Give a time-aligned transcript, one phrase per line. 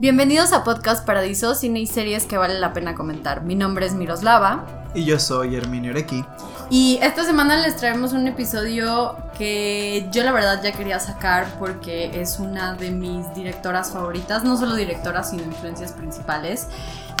[0.00, 3.42] Bienvenidos a Podcast Paradiso, cine y series que vale la pena comentar.
[3.42, 4.64] Mi nombre es Miroslava.
[4.94, 6.24] Y yo soy Herminio Orequi.
[6.70, 12.20] Y esta semana les traemos un episodio que yo la verdad ya quería sacar porque
[12.20, 16.68] es una de mis directoras favoritas, no solo directoras, sino influencias principales.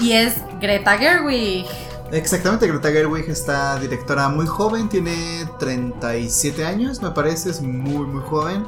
[0.00, 1.66] Y es Greta Gerwig.
[2.12, 8.22] Exactamente, Greta Gerwig está directora muy joven, tiene 37 años, me parece, es muy, muy
[8.22, 8.64] joven.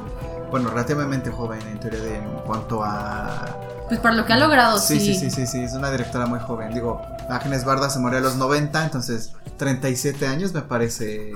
[0.49, 4.79] Bueno, relativamente joven en teoría de, en cuanto a pues para lo que ha logrado,
[4.79, 5.01] sí.
[5.01, 6.73] Sí, sí, sí, sí, es una directora muy joven.
[6.73, 11.33] Digo, Ángeles Barda se murió a los 90, entonces 37 años me parece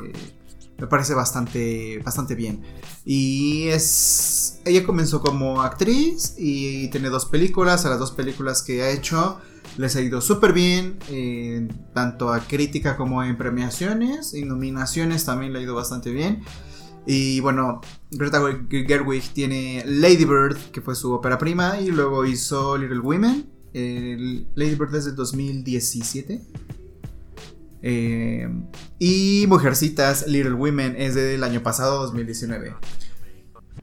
[0.77, 2.63] me parece bastante bastante bien.
[3.03, 8.83] Y es ella comenzó como actriz y tiene dos películas, a las dos películas que
[8.83, 9.41] ha hecho
[9.75, 15.51] les ha ido súper bien, eh, tanto a crítica como en premiaciones y nominaciones también
[15.51, 16.41] le ha ido bastante bien.
[17.05, 22.77] Y bueno, Greta Gerwig tiene Lady Bird, que fue su ópera prima, y luego hizo
[22.77, 23.49] Little Women.
[23.73, 26.41] Lady Bird es del 2017.
[27.87, 28.49] Eh,
[28.97, 32.75] y Mujercitas, Little Women es del año pasado, 2019.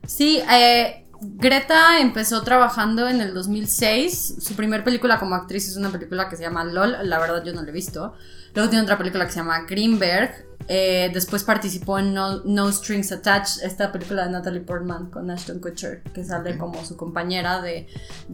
[0.05, 4.35] Sí, eh, Greta empezó trabajando en el 2006.
[4.39, 6.97] Su primer película como actriz es una película que se llama LOL.
[7.03, 8.13] La verdad, yo no la he visto.
[8.53, 10.47] Luego tiene otra película que se llama Greenberg.
[10.67, 16.01] Eh, después participó en no, Strings Attached, esta película de Natalie Portman con Ashton Kutcher,
[16.13, 17.87] que sale como su compañera de,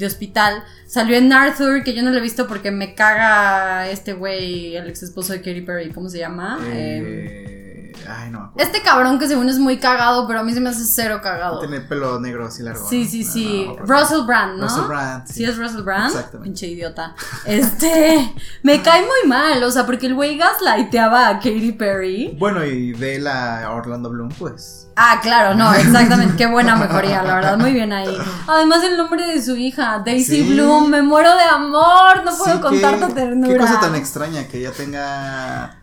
[0.06, 0.64] hospital.
[0.86, 4.90] Salió en Arthur, que yo no lo he visto porque me caga este güey, el
[4.90, 6.60] ex esposo de Katy Perry, ¿cómo se llama?
[6.72, 7.59] Eh,
[8.08, 10.84] Ay, no Este cabrón que según es muy cagado, pero a mí se me hace
[10.86, 11.60] cero cagado.
[11.60, 12.88] Tiene pelo negro así largo.
[12.88, 13.68] Sí, sí, sí.
[13.80, 14.68] Russell Brand, ¿no?
[14.68, 15.28] Russell Brand.
[15.28, 15.44] Sí.
[15.44, 16.08] es Russell Brand.
[16.08, 16.44] Exactamente.
[16.44, 17.16] Pinche idiota.
[17.46, 18.34] Este.
[18.64, 22.36] me cae muy mal, o sea, porque el güey gaslighteaba a Katy Perry.
[22.40, 24.88] Bueno, y de la Orlando Bloom, pues.
[24.96, 26.36] Ah, claro, no, exactamente.
[26.36, 27.58] Qué buena mejoría, la verdad.
[27.58, 28.18] Muy bien ahí.
[28.48, 30.90] Además, el nombre de su hija, Daisy Bloom.
[30.90, 32.24] Me muero de amor.
[32.26, 33.54] No puedo contar tu ternura.
[33.54, 35.79] Qué cosa tan extraña que ella tenga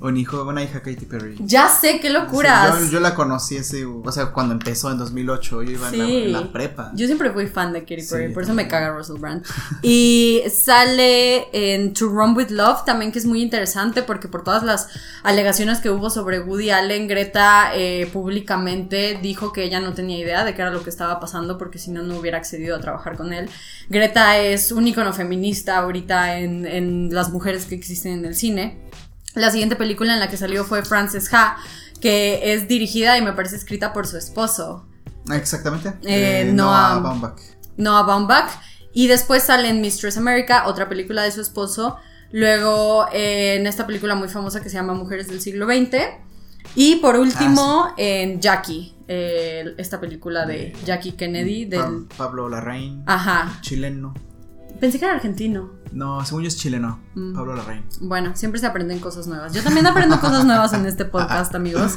[0.00, 1.36] un hijo, una hija Katy Perry.
[1.40, 2.90] Ya sé, qué locuras.
[2.90, 6.90] yo, la conocí ese, o sea, cuando empezó en 2008, yo iba en, la, prepa.
[6.94, 9.44] Yo siempre fui fan de Katy Perry, por eso me caga Russell Brand.
[9.82, 14.62] y sale en To Run With Love también, que es muy interesante porque por todas
[14.62, 14.88] las
[15.22, 20.44] alegaciones que hubo sobre Woody Allen, Greta eh, públicamente dijo que ella no tenía idea
[20.44, 23.18] de qué era lo que estaba pasando porque si no, no hubiera accedido a trabajar
[23.18, 23.50] con él.
[23.90, 28.89] Greta es un icono feminista ahorita en, en las mujeres que existen en el cine.
[29.34, 31.56] La siguiente película en la que salió fue Frances Ha,
[32.00, 34.86] que es dirigida y me parece escrita por su esposo.
[35.32, 35.90] Exactamente.
[36.02, 37.40] Eh, eh, Noah, Baumbach.
[37.76, 38.50] Noah Baumbach.
[38.92, 41.96] Y después sale en Mistress America, otra película de su esposo.
[42.32, 45.96] Luego eh, en esta película muy famosa que se llama Mujeres del siglo XX.
[46.74, 51.64] Y por último ah, en Jackie, esta película de Jackie Kennedy.
[51.64, 52.06] Del...
[52.16, 53.02] Pablo Larraín.
[53.06, 53.58] Ajá.
[53.60, 54.14] Chileno.
[54.78, 55.70] Pensé que era argentino.
[55.92, 57.00] No, según yo es chileno.
[57.14, 57.34] Mm.
[57.34, 57.84] Pablo Larraín.
[58.00, 59.52] Bueno, siempre se aprenden cosas nuevas.
[59.52, 61.96] Yo también aprendo cosas nuevas en este podcast, amigos.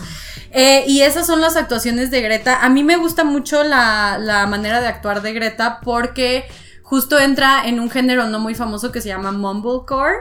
[0.51, 2.63] Eh, y esas son las actuaciones de Greta.
[2.63, 6.45] A mí me gusta mucho la, la manera de actuar de Greta porque
[6.81, 10.17] justo entra en un género no muy famoso que se llama Mumblecore.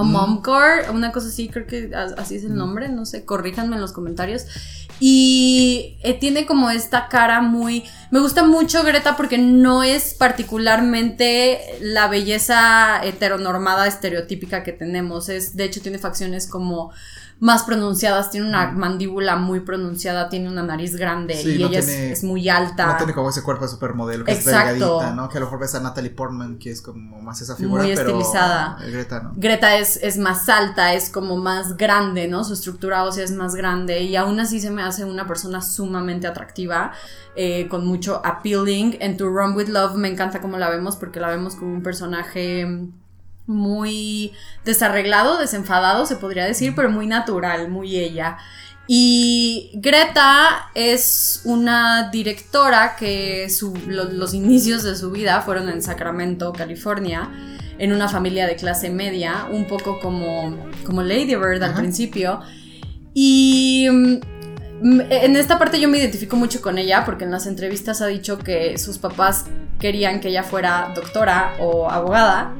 [0.00, 0.04] O.
[0.04, 3.92] Momcore, una cosa así, creo que así es el nombre, no sé, corríjanme en los
[3.92, 4.46] comentarios.
[5.00, 7.84] Y eh, tiene como esta cara muy...
[8.10, 15.28] Me gusta mucho Greta porque no es particularmente la belleza heteronormada estereotípica que tenemos.
[15.28, 16.92] Es, de hecho, tiene facciones como
[17.40, 22.48] más pronunciadas, tiene una mandíbula muy pronunciada, tiene una nariz grande y ella es, muy
[22.48, 22.86] alta.
[22.86, 24.72] No tiene como ese cuerpo de supermodelo que Exacto.
[24.72, 25.28] es delgadita, ¿no?
[25.28, 27.92] Que a lo mejor ves a Natalie Portman, que es como más esa figura, muy
[27.92, 28.76] estilizada.
[28.90, 29.32] Greta, ¿no?
[29.36, 32.42] Greta es, es más alta, es como más grande, ¿no?
[32.42, 36.26] Su estructura ósea es más grande y aún así se me hace una persona sumamente
[36.26, 36.90] atractiva,
[37.36, 38.96] eh, con mucho appealing.
[39.00, 41.84] En To Run With Love me encanta cómo la vemos porque la vemos como un
[41.84, 42.88] personaje
[43.48, 44.32] muy
[44.64, 48.36] desarreglado, desenfadado, se podría decir, pero muy natural, muy ella.
[48.86, 53.48] Y Greta es una directora que
[53.86, 57.30] los inicios de su vida fueron en Sacramento, California,
[57.78, 62.40] en una familia de clase media, un poco como, como Lady Bird al principio.
[63.12, 68.00] Y mm, en esta parte yo me identifico mucho con ella porque en las entrevistas
[68.00, 69.46] ha dicho que sus papás
[69.80, 72.54] querían que ella fuera doctora o abogada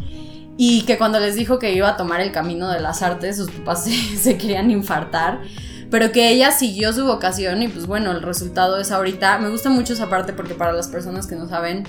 [0.60, 3.50] y que cuando les dijo que iba a tomar el camino de las artes, sus
[3.50, 3.84] papás
[4.18, 5.40] se, querían infartar,
[5.88, 9.70] pero que ella siguió su vocación y pues bueno, el resultado es ahorita, me gusta
[9.70, 11.84] mucho esa parte porque para las personas que no saben,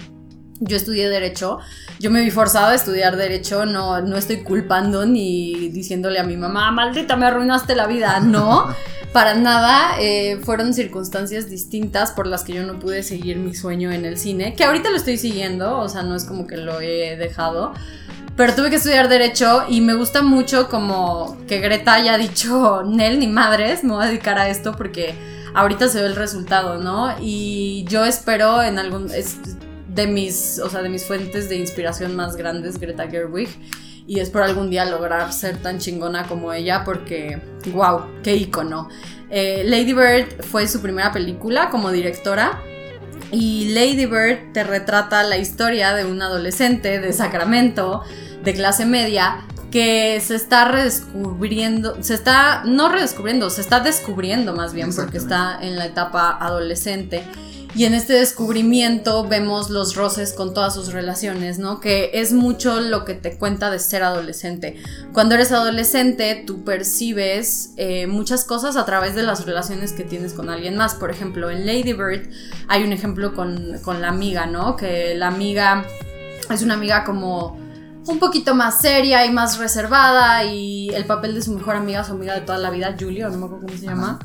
[0.60, 1.60] yo estudié derecho,
[2.00, 6.38] yo me vi forzada a estudiar derecho, no, no estoy culpando ni diciéndole a mi
[6.38, 8.68] mamá, maldita, me arruinaste la vida, no,
[9.14, 13.92] para nada, eh, fueron circunstancias distintas por las que yo no pude seguir mi sueño
[13.92, 16.82] en el cine, que ahorita lo estoy siguiendo, o sea, no es como que lo
[16.82, 17.74] he dejado,
[18.36, 23.20] pero tuve que estudiar derecho y me gusta mucho como que Greta haya dicho, Nel,
[23.20, 25.14] ni madres, me voy a dedicar a esto porque
[25.54, 27.16] ahorita se ve el resultado, ¿no?
[27.20, 29.12] Y yo espero en algún...
[29.12, 29.40] Es
[30.00, 33.50] de mis, o sea, de mis fuentes de inspiración más grandes, Greta Gerwig.
[34.08, 37.40] Y espero algún día lograr ser tan chingona como ella porque,
[37.74, 38.90] wow, qué icono.
[39.30, 42.64] Eh, Lady Bird fue su primera película como directora
[43.32, 48.04] y Lady Bird te retrata la historia de un adolescente de Sacramento
[48.44, 54.74] de clase media que se está redescubriendo, se está, no redescubriendo, se está descubriendo más
[54.74, 57.24] bien porque está en la etapa adolescente.
[57.76, 61.80] Y en este descubrimiento vemos los roces con todas sus relaciones, ¿no?
[61.80, 64.82] Que es mucho lo que te cuenta de ser adolescente.
[65.14, 70.34] Cuando eres adolescente, tú percibes eh, muchas cosas a través de las relaciones que tienes
[70.34, 70.96] con alguien más.
[70.96, 72.30] Por ejemplo, en Lady Bird
[72.68, 74.76] hay un ejemplo con, con la amiga, ¿no?
[74.76, 75.86] Que la amiga
[76.50, 77.60] es una amiga como
[78.08, 82.14] un poquito más seria y más reservada y el papel de su mejor amiga, su
[82.14, 84.20] amiga de toda la vida, Julia, no me acuerdo cómo se llama.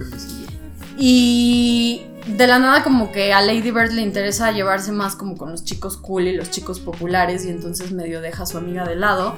[0.97, 5.51] Y de la nada como que a Lady Bird le interesa llevarse más como con
[5.51, 8.97] los chicos cool y los chicos populares y entonces medio deja a su amiga de
[8.97, 9.37] lado.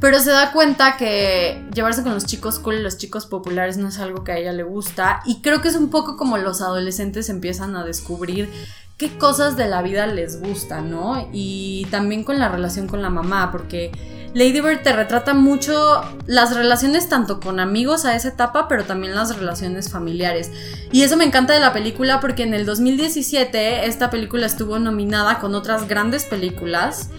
[0.00, 3.88] Pero se da cuenta que llevarse con los chicos cool y los chicos populares no
[3.88, 5.20] es algo que a ella le gusta.
[5.26, 8.48] Y creo que es un poco como los adolescentes empiezan a descubrir
[8.96, 11.28] qué cosas de la vida les gustan, ¿no?
[11.32, 13.92] Y también con la relación con la mamá, porque
[14.34, 19.14] Lady Bird te retrata mucho las relaciones tanto con amigos a esa etapa, pero también
[19.14, 20.50] las relaciones familiares.
[20.90, 25.38] Y eso me encanta de la película porque en el 2017 esta película estuvo nominada
[25.38, 27.10] con otras grandes películas,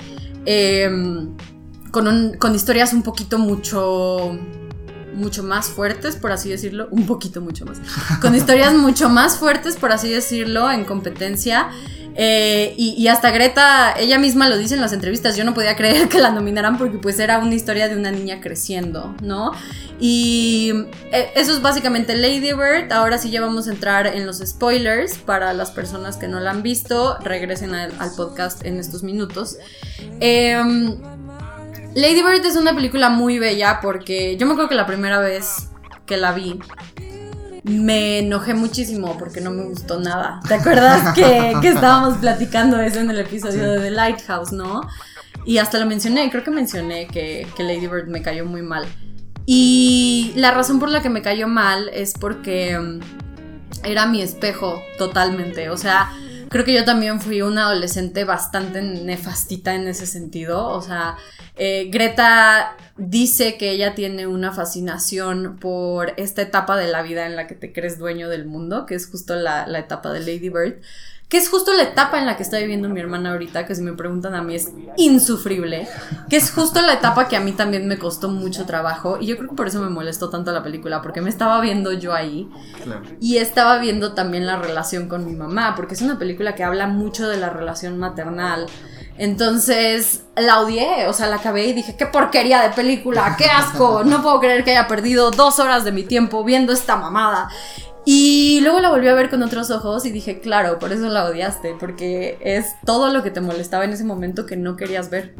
[0.45, 1.35] em,
[1.91, 4.37] con, con historias un poquito mucho
[5.15, 7.79] mucho más fuertes, por así decirlo, un poquito mucho más,
[8.21, 11.69] con historias mucho más fuertes, por así decirlo, en competencia.
[12.15, 16.07] Eh, y, hasta Greta, ella misma lo dice en las entrevistas, yo no podía creer
[16.09, 19.51] que la nominaran porque pues era una historia de una niña creciendo, ¿no?
[19.99, 20.73] Y
[21.11, 25.17] eh, eso es básicamente Lady Bird, ahora sí ya vamos a entrar en los spoilers
[25.17, 29.57] para las personas que no la han visto, regresen al, podcast en estos minutos.
[30.19, 30.61] Eh,
[31.95, 35.69] Lady Bird es una película muy bella porque yo me acuerdo que la primera vez
[36.05, 36.59] que la vi
[37.63, 40.41] me enojé muchísimo porque no me gustó nada.
[40.47, 44.81] ¿Te acuerdas que, estábamos platicando eso en el episodio de The Lighthouse, no?
[45.45, 48.85] Y hasta lo mencioné, creo que mencioné que, que Lady Bird me cayó muy mal.
[49.45, 52.99] Y la razón por la que me cayó mal es porque mm,
[53.83, 55.69] era mi espejo totalmente.
[55.69, 56.11] O sea,
[56.53, 60.67] creo que yo también fui una adolescente bastante nefastita en ese sentido.
[60.67, 61.17] O sea,
[61.55, 67.35] eh, Greta dice que ella tiene una fascinación por esta etapa de la vida en
[67.35, 70.79] la que te crees dueño del mundo, que es justo la, etapa de Lady Bird
[71.33, 73.81] que es justo la etapa en la que está viviendo mi hermana ahorita, que si
[73.81, 75.87] me preguntan a mí es insufrible,
[76.29, 79.37] que es justo la etapa que a mí también me costó mucho trabajo y yo
[79.37, 82.51] creo que por eso me molestó tanto la película, porque me estaba viendo yo ahí
[83.19, 86.85] y estaba viendo también la relación con mi mamá, porque es una película que habla
[86.85, 88.67] mucho de la relación maternal,
[89.17, 94.03] entonces la odié, o sea, la acabé y dije, qué porquería de película, qué asco,
[94.03, 97.49] no puedo creer que haya perdido dos horas de mi tiempo viendo esta mamada.
[98.05, 101.25] Y luego la volví a ver con otros ojos y dije, claro, por eso la
[101.25, 105.35] odiaste, porque es todo lo que te molestaba en ese momento que no querías ver.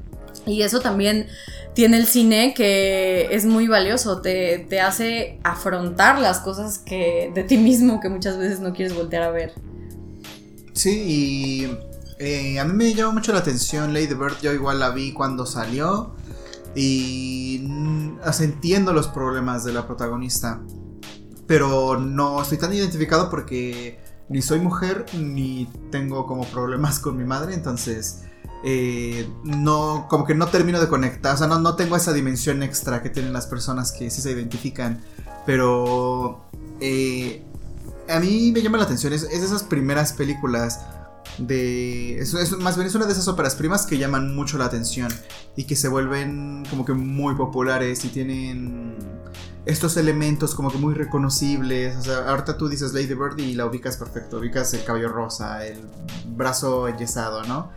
[0.46, 1.28] Y eso también
[1.74, 7.44] tiene el cine que es muy valioso, te, te hace afrontar las cosas que de
[7.44, 9.54] ti mismo que muchas veces no quieres voltear a ver.
[10.74, 11.78] Sí, y
[12.20, 15.46] eh, a mí me llamó mucho la atención Lady Bird, yo igual la vi cuando
[15.46, 16.16] salió
[16.76, 20.62] y mm, entiendo los problemas de la protagonista,
[21.48, 27.26] pero no estoy tan identificado porque ni soy mujer ni tengo como problemas con mi
[27.26, 28.22] madre, entonces
[28.64, 32.64] eh, no, como que no termino de conectar, o sea, no, no tengo esa dimensión
[32.64, 35.04] extra que tienen las personas que sí se identifican,
[35.46, 36.46] pero
[36.80, 37.44] eh,
[38.08, 40.80] a mí me llama la atención, es, es de esas primeras películas
[41.38, 45.12] de es, más bien es una de esas óperas primas que llaman mucho la atención
[45.56, 48.96] y que se vuelven como que muy populares y tienen
[49.66, 51.96] estos elementos como que muy reconocibles.
[51.98, 55.66] O sea, ahorita tú dices Lady Bird y la ubicas perfecto, ubicas el cabello rosa,
[55.66, 55.80] el
[56.28, 57.72] brazo enyesado, ¿no?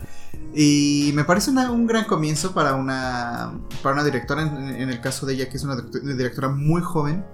[0.55, 5.35] Y me parece un gran comienzo para una, para una directora, en, el caso de
[5.35, 7.25] ella, que es una directora muy joven.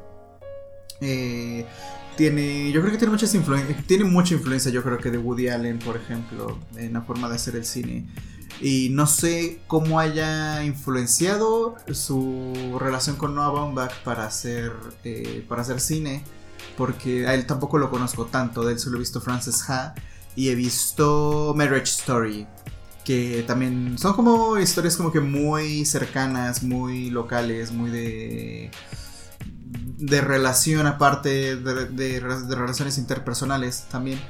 [1.01, 1.67] Eh,
[2.23, 5.49] tiene, yo creo que tiene muchas influencias, tiene mucha influencia yo creo que de Woody
[5.49, 8.07] Allen, por ejemplo, en la forma de hacer el cine.
[8.61, 14.71] Y no sé cómo haya influenciado su relación con Noah Baumbach para hacer,
[15.03, 16.23] eh, para hacer cine,
[16.77, 19.93] porque a él tampoco lo conozco tanto, de él solo he visto Frances Ha
[20.37, 22.47] y he visto Marriage Story,
[23.05, 28.71] que también son como historias como que muy cercanas, muy locales, muy de
[30.03, 34.21] de relación aparte de, de relaciones interpersonales también.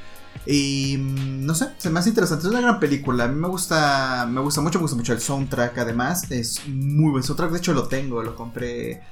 [0.47, 2.47] Y mm, no sé, se me hace interesante.
[2.47, 3.25] Es una gran película.
[3.25, 5.79] A mí me gusta, me gusta mucho, me gusta mucho el soundtrack.
[5.79, 7.51] Además, es muy buen soundtrack.
[7.53, 9.03] De hecho, lo tengo, lo compré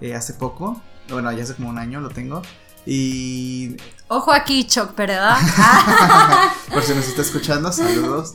[0.00, 0.80] eh, hace poco.
[1.08, 2.42] Bueno, ya hace como un año lo tengo.
[2.86, 3.76] Y.
[4.08, 5.36] Ojo aquí, Choc, ¿verdad?
[6.72, 8.34] Por si nos está escuchando, saludos.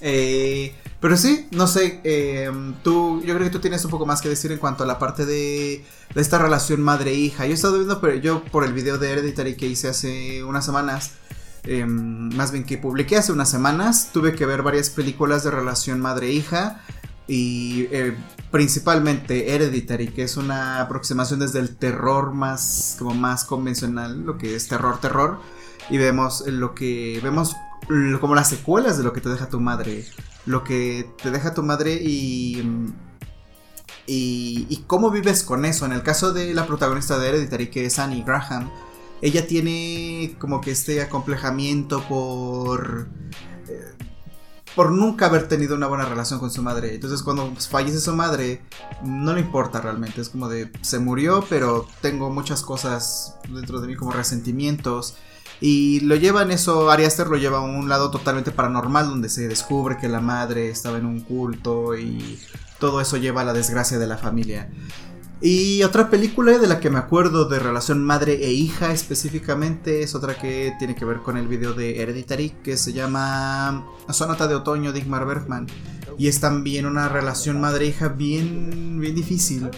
[0.00, 2.50] Eh, pero sí, no sé, eh,
[2.82, 4.98] tú, yo creo que tú tienes un poco más que decir en cuanto a la
[4.98, 7.46] parte de, esta relación madre-hija.
[7.46, 10.64] Yo he estado viendo, pero yo por el video de Hereditary que hice hace unas
[10.64, 11.12] semanas,
[11.64, 16.00] Em, más bien que publiqué hace unas semanas, tuve que ver varias películas de relación
[16.00, 16.80] madre-hija
[17.26, 18.16] y eh,
[18.50, 24.56] principalmente Hereditary, que es una aproximación desde el terror más como más convencional, lo que
[24.56, 25.38] es terror terror
[25.90, 27.56] y vemos lo que vemos
[28.20, 30.06] como las secuelas de lo que te deja tu madre,
[30.46, 32.62] lo que te deja tu madre y
[34.06, 35.86] y, y cómo vives con eso.
[35.86, 38.68] En el caso de la protagonista de Hereditary, que es Annie Graham,
[39.22, 43.08] ella tiene como que este acomplejamiento por
[43.68, 43.94] eh,
[44.74, 46.94] por nunca haber tenido una buena relación con su madre.
[46.94, 48.62] Entonces cuando fallece su madre,
[49.04, 50.20] no le importa realmente.
[50.20, 55.16] Es como de, se murió, pero tengo muchas cosas dentro de mí como resentimientos.
[55.60, 59.28] Y lo lleva en eso, Ari Aster lo lleva a un lado totalmente paranormal, donde
[59.28, 62.38] se descubre que la madre estaba en un culto y
[62.78, 64.70] todo eso lleva a la desgracia de la familia.
[65.42, 70.14] Y otra película de la que me acuerdo de relación madre e hija específicamente es
[70.14, 74.54] otra que tiene que ver con el video de Hereditary que se llama Sonata de
[74.54, 75.66] Otoño de Igmar Bergman.
[76.18, 79.70] Y es también una relación madre-hija bien, bien difícil.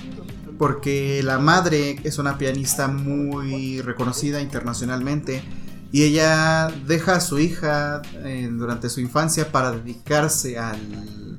[0.59, 5.45] Porque la madre es una pianista muy reconocida internacionalmente.
[5.93, 11.39] Y ella deja a su hija eh, durante su infancia para dedicarse al,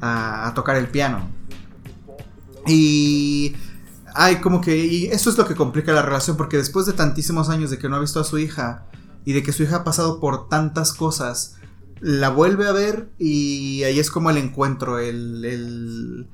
[0.00, 1.28] a tocar el piano.
[2.66, 3.54] Y
[4.14, 7.48] hay como que y eso es lo que complica la relación porque después de tantísimos
[7.48, 8.86] años de que no ha visto a su hija
[9.24, 11.56] y de que su hija ha pasado por tantas cosas,
[12.00, 16.26] la vuelve a ver y ahí es como el encuentro, el,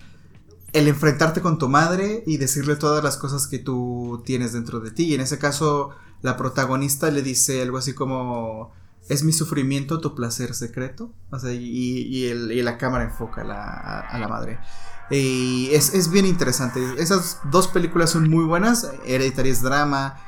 [0.72, 4.90] el enfrentarte con tu madre y decirle todas las cosas que tú tienes dentro de
[4.92, 5.04] ti.
[5.04, 5.90] Y en ese caso
[6.22, 8.72] la protagonista le dice algo así como...
[9.08, 11.12] ¿Es mi sufrimiento tu placer secreto?
[11.30, 14.58] O sea, y, y, y la cámara enfoca a la, madre.
[15.10, 16.80] Y es, bien interesante.
[16.98, 18.90] Esas dos películas son muy buenas.
[19.04, 20.18] Hereditary es drama.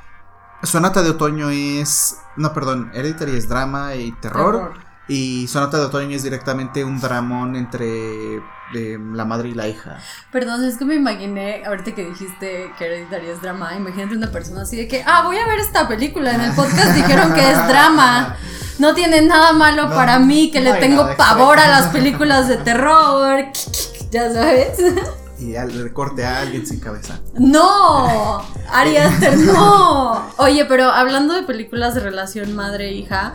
[0.63, 2.19] Sonata de Otoño es.
[2.37, 2.93] No, perdón.
[2.95, 4.75] Hereditary es drama y terror.
[5.09, 8.43] Y Sonata de Otoño es directamente un dramón entre
[8.75, 9.99] la madre y la hija.
[10.31, 14.63] Perdón, es que me imaginé, ahorita que dijiste que Hereditary es drama, imagínate una persona
[14.63, 16.35] así de que, ah, voy a ver esta película.
[16.35, 18.37] En el podcast dijeron que es drama.
[18.79, 23.47] No tiene nada malo para mí, que le tengo pavor a las películas de terror.
[24.11, 24.79] ya sabes.
[25.41, 27.19] Y al corte a alguien sin cabeza.
[27.39, 28.97] No, Ari
[29.47, 30.23] no.
[30.37, 33.35] Oye, pero hablando de películas de relación madre-hija,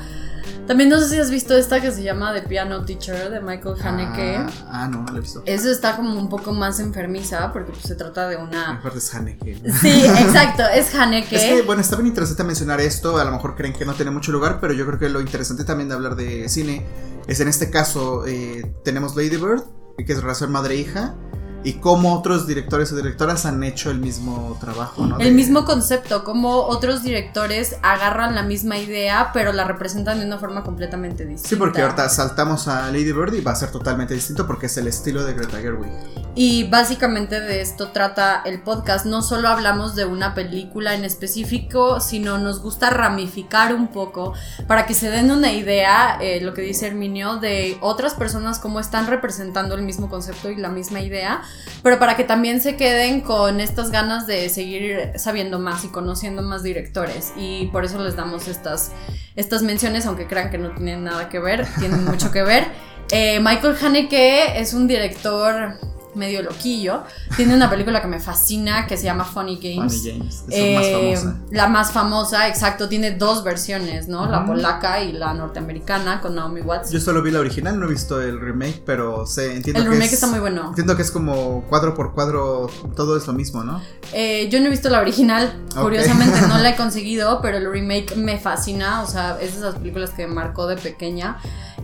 [0.68, 3.76] también no sé si has visto esta que se llama The Piano Teacher de Michael
[3.82, 4.36] Haneke.
[4.38, 5.44] Ah, ah no, no la he visto.
[5.46, 8.74] Eso está como un poco más enfermiza porque pues, se trata de una.
[8.74, 9.62] Mejor es Haneke.
[9.82, 11.36] Sí, exacto, es Haneke.
[11.36, 13.18] Es que, bueno, está bien interesante mencionar esto.
[13.18, 15.64] A lo mejor creen que no tiene mucho lugar, pero yo creo que lo interesante
[15.64, 16.86] también de hablar de cine
[17.28, 19.64] es en este caso eh, tenemos Lady Bird
[19.98, 21.16] que es relación madre-hija,
[21.64, 25.18] y cómo otros directores o directoras han hecho el mismo trabajo, ¿no?
[25.20, 30.38] El mismo concepto, cómo otros directores agarran la misma idea, pero la representan de una
[30.38, 31.50] forma completamente distinta.
[31.50, 34.78] Sí, porque ahorita saltamos a Lady Bird y va a ser totalmente distinto porque es
[34.78, 35.92] el estilo de Greta Gerwig.
[36.36, 39.06] Y básicamente de esto trata el podcast.
[39.06, 44.34] No solo hablamos de una película en específico, sino nos gusta ramificar un poco
[44.66, 48.80] para que se den una idea, eh, lo que dice Herminio, de otras personas cómo
[48.80, 51.44] están representando el mismo concepto y la misma idea,
[51.84, 56.42] pero para que también se queden con estas ganas de seguir sabiendo más y conociendo
[56.42, 57.32] más directores.
[57.38, 58.92] Y por eso les damos estas,
[59.36, 62.66] estas menciones, aunque crean que no tienen nada que ver, tienen mucho que ver.
[63.12, 65.78] Eh, Michael Haneke es un director
[66.16, 67.04] medio loquillo.
[67.36, 69.98] Tiene una película que me fascina que se llama Funny Games.
[69.98, 71.42] Funny Games, es más eh, famosa.
[71.52, 72.90] La más famosa, exacto.
[72.90, 74.26] Tiene dos versiones, ¿no?
[74.28, 76.92] La polaca y la norteamericana con Naomi Watts.
[76.92, 80.14] Yo solo vi la original, no he visto el remake, pero sé, entiendo el remake
[80.14, 80.70] está muy bueno.
[80.70, 83.82] Entiendo que es como cuadro por cuadro, todo es lo mismo, ¿no?
[84.14, 88.16] Eh, yo no he visto la original, curiosamente no la he conseguido, pero el remake
[88.16, 89.02] me fascina.
[89.02, 91.38] O sea, es de esas películas que me marcó de pequeña.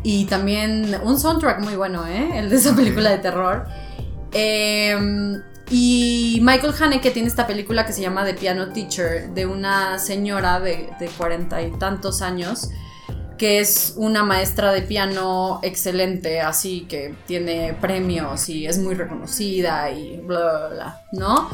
[0.03, 2.39] Y también un soundtrack muy bueno, ¿eh?
[2.39, 3.65] El de esa película de terror.
[4.31, 9.99] Em, y Michael Haneke tiene esta película que se llama The Piano Teacher, de una
[9.99, 12.69] señora de cuarenta y tantos años
[13.39, 19.89] que es una maestra de piano excelente, así que tiene premios y es muy reconocida
[19.91, 21.49] y bla, bla, bla, ¿no?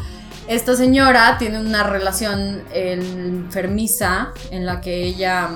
[0.47, 5.49] Esta señora tiene una relación enfermiza en la que ella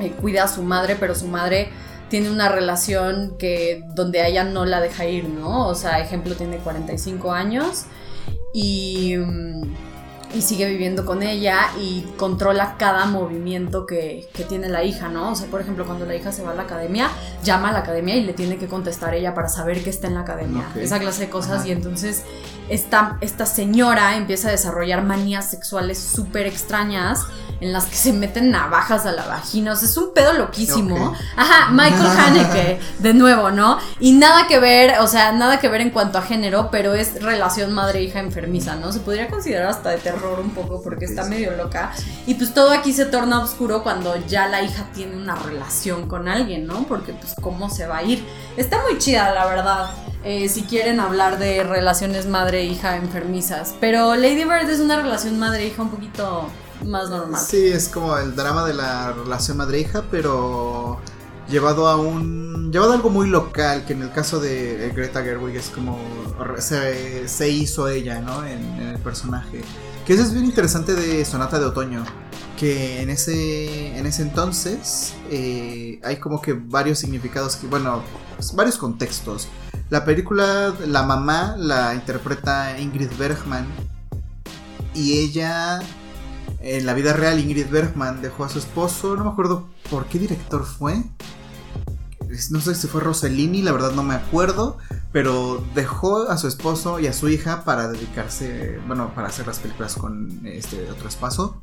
[0.00, 1.68] eh, cuida a su madre, pero su madre
[2.08, 5.66] tiene una relación que donde ella no la deja ir, ¿no?
[5.66, 7.84] O sea, ejemplo, tiene 45 años
[8.52, 9.16] y...
[9.16, 9.74] Mm,
[10.34, 15.32] y sigue viviendo con ella y controla cada movimiento que, tiene la hija, ¿no?
[15.32, 17.08] O sea, por ejemplo, cuando la hija se va a la academia,
[17.42, 20.14] llama a la academia y le tiene que contestar ella para saber que está en
[20.14, 20.68] la academia.
[20.76, 21.64] Esa clase de cosas.
[21.66, 22.22] Y entonces
[22.68, 27.26] esta, esta señora empieza a desarrollar manías sexuales súper extrañas
[27.60, 29.72] en las que se meten navajas a la vagina.
[29.72, 31.14] O sea, es un pedo loquísimo.
[31.36, 33.78] Ajá, Michael Haneke, de nuevo, ¿no?
[34.00, 37.22] Y nada que ver, o sea, nada que ver en cuanto a género, pero es
[37.22, 38.92] relación madre-hija enfermiza, ¿no?
[38.92, 41.92] Se podría considerar hasta de terror un poco porque está medio loca.
[42.26, 46.28] Y pues todo aquí se torna oscuro cuando ya la hija tiene una relación con
[46.28, 46.84] alguien, ¿no?
[46.84, 48.24] Porque pues cómo se va a ir.
[48.56, 49.90] Está muy chida, la verdad.
[50.24, 53.74] Eh, si quieren hablar de relaciones madre-hija enfermizas.
[53.80, 56.48] Pero Lady Bird es una relación madre-hija un poquito
[56.84, 57.40] más normal.
[57.40, 60.98] Sí, es como el drama de la relación madre-hija, pero
[61.48, 65.56] llevado a un llevado a algo muy local que en el caso de Greta Gerwig
[65.56, 65.98] es como
[66.58, 69.62] se, hizo ella no en, el personaje
[70.06, 72.04] que eso es bien interesante de Sonata de Otoño.
[72.56, 78.02] Que en ese en ese entonces eh, hay como que varios significados bueno
[78.36, 79.48] pues, varios contextos.
[79.90, 83.66] La película la mamá la interpreta Ingrid Bergman.
[84.94, 85.80] Y ella
[86.60, 90.18] en la vida real, Ingrid Bergman dejó a su esposo, no me acuerdo por qué
[90.18, 91.02] director fue.
[92.50, 94.78] No sé si fue Rossellini, la verdad no me acuerdo,
[95.12, 99.58] pero dejó a su esposo y a su hija para dedicarse, bueno, para hacer las
[99.58, 101.60] películas con este otro esposo,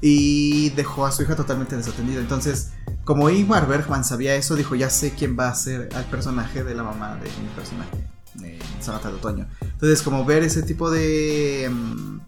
[0.00, 2.20] y dejó a su hija totalmente desatendida.
[2.20, 2.70] Entonces,
[3.04, 6.74] como Ingmar Bergman sabía eso, dijo, ya sé quién va a ser al personaje de
[6.74, 8.14] la mamá de mi personaje
[8.80, 9.46] Sonata de Otoño.
[9.60, 11.70] Entonces, como ver ese tipo de...
[11.72, 12.20] Mm,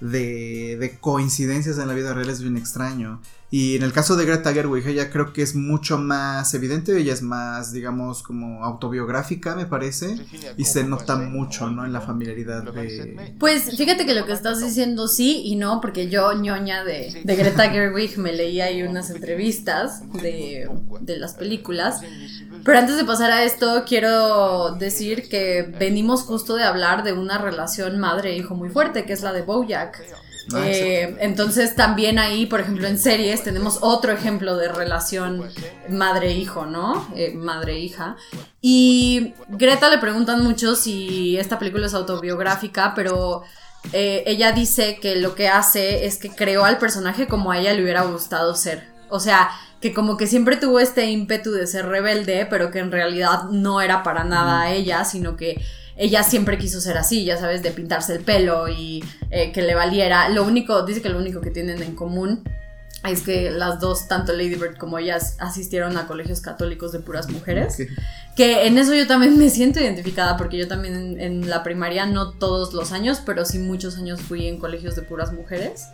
[0.00, 3.20] de, coincidencias en la vida real es bien extraño.
[3.48, 7.12] Y en el caso de Greta Gerwig, ella creo que es mucho más evidente, ella
[7.12, 10.16] es más, digamos, como autobiográfica, me parece,
[10.56, 11.84] y se nota mucho, ¿no?
[11.84, 13.34] En la familiaridad de...
[13.38, 17.36] Pues fíjate que lo que estás diciendo sí y no, porque yo, ñoña de, de
[17.36, 20.68] Greta Gerwig, me leí ahí unas entrevistas de,
[21.00, 22.00] de las películas.
[22.64, 27.38] Pero antes de pasar a esto, quiero decir que venimos justo de hablar de una
[27.38, 30.02] relación madre-hijo muy fuerte, que es la de Bojack.
[30.54, 35.42] Ah, eh, entonces también ahí, por ejemplo, en series tenemos otro ejemplo de relación
[35.88, 37.06] madre-hijo, ¿no?
[37.16, 38.16] Eh, madre-hija.
[38.60, 43.42] Y Greta le preguntan mucho si esta película es autobiográfica, pero
[43.92, 47.72] eh, ella dice que lo que hace es que creó al personaje como a ella
[47.72, 48.84] le hubiera gustado ser.
[49.08, 52.90] O sea, que como que siempre tuvo este ímpetu de ser rebelde, pero que en
[52.92, 55.60] realidad no era para nada ella, sino que
[55.96, 59.74] ella siempre quiso ser así, ya sabes, de pintarse el pelo y eh, que le
[59.74, 60.28] valiera.
[60.28, 62.44] Lo único, dice que lo único que tienen en común
[63.04, 67.28] es que las dos, tanto Lady Bird como ellas, asistieron a colegios católicos de puras
[67.30, 67.78] mujeres.
[68.36, 72.32] Que en eso yo también me siento identificada, porque yo también en la primaria, no
[72.32, 75.86] todos los años, pero sí muchos años fui en colegios de puras mujeres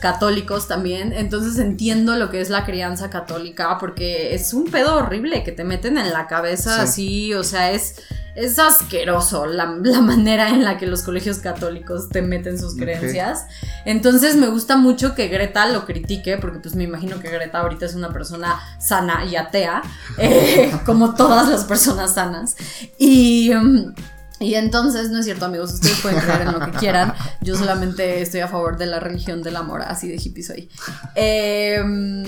[0.00, 5.42] católicos también, entonces entiendo lo que es la crianza católica porque es un pedo horrible
[5.44, 8.02] que te meten en la cabeza así, o sea, es,
[8.34, 13.46] es asqueroso la, manera en la que los colegios católicos te meten sus creencias.
[13.84, 17.86] Entonces me gusta mucho que Greta lo critique, porque pues me imagino que Greta ahorita
[17.86, 19.82] es una persona sana y atea,
[20.18, 22.56] eh, como todas las personas sanas.
[22.98, 23.52] Y...
[23.52, 23.94] Um,
[24.40, 27.14] y entonces, no es cierto, amigos, ustedes pueden creer en lo que quieran.
[27.40, 30.68] Yo solamente estoy a favor de la religión del amor, así de hippie soy.
[31.14, 32.24] Em,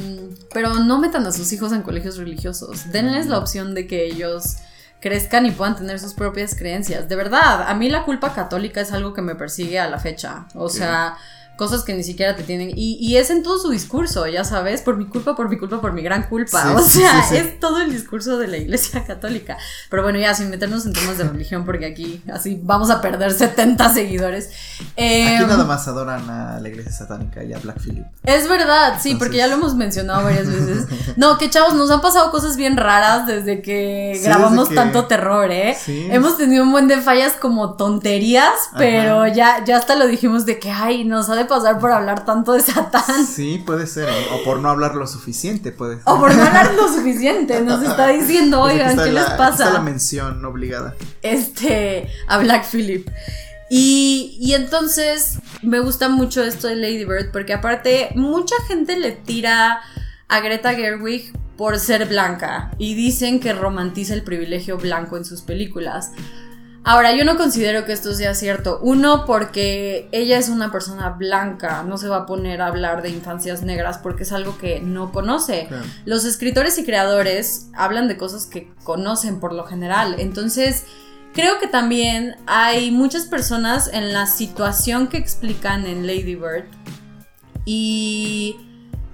[0.55, 2.93] pero no metan a sus hijos en colegios religiosos.
[2.93, 4.57] Denles la opción de que ellos
[5.01, 7.09] crezcan y puedan tener sus propias creencias.
[7.09, 10.47] De verdad, a mí la culpa católica es algo que me persigue a la fecha.
[10.55, 11.17] O sea
[11.57, 12.71] cosas que ni siquiera te tienen.
[12.71, 15.81] Y, y, es en todo su discurso, ya sabes, por mi culpa, por mi culpa,
[15.81, 16.73] por mi gran culpa.
[16.77, 19.57] o sea, es todo el discurso de la Iglesia Católica.
[19.91, 23.33] Pero bueno, ya sin meternos en temas de religión, porque aquí así vamos a perder
[23.33, 24.51] 70 seguidores.
[24.93, 28.05] aquí em, nada más adoran a la Iglesia Satánica y a Black Phillip.
[28.25, 30.87] Es verdad, sí, porque ya lo hemos mencionado varias veces.
[31.17, 35.77] No, que chavos, nos han pasado cosas bien raras desde que grabamos tanto terror, ¿eh?
[35.87, 40.59] Hemos tenido un buen de fallas como tonterías, pero ya, ya hasta lo dijimos de
[40.59, 43.27] que, ay, nos ha de pasar por hablar tanto de Satán.
[43.27, 44.09] Sí, puede ser.
[44.09, 44.27] ¿eh?
[44.33, 46.03] O por no hablar lo suficiente, puede ser.
[46.07, 47.61] O por no hablar lo suficiente.
[47.63, 49.65] Nos está diciendo, oigan, ¿qué les pasa?
[49.65, 50.95] Está la mención obligada.
[51.23, 53.09] Este, a Black Phillip.
[53.69, 59.11] Y, y, entonces me gusta mucho esto de Lady Bird porque aparte mucha gente le
[59.11, 59.81] tira
[60.29, 65.43] a Greta Gerwig por ser blanca y dicen que romantiza el privilegio blanco en sus
[65.43, 66.13] películas.
[66.89, 68.79] Ahora, yo no considero que esto sea cierto.
[68.81, 73.11] Uno, porque ella es una persona blanca, no se va a poner a hablar de
[73.11, 75.69] infancias negras porque es algo que no conoce.
[76.05, 80.15] Los escritores y creadores hablan de cosas que conocen por lo general.
[80.21, 80.85] Entonces,
[81.33, 86.67] creo que también hay muchas personas en la situación que explican en Lady Bird
[87.65, 88.61] y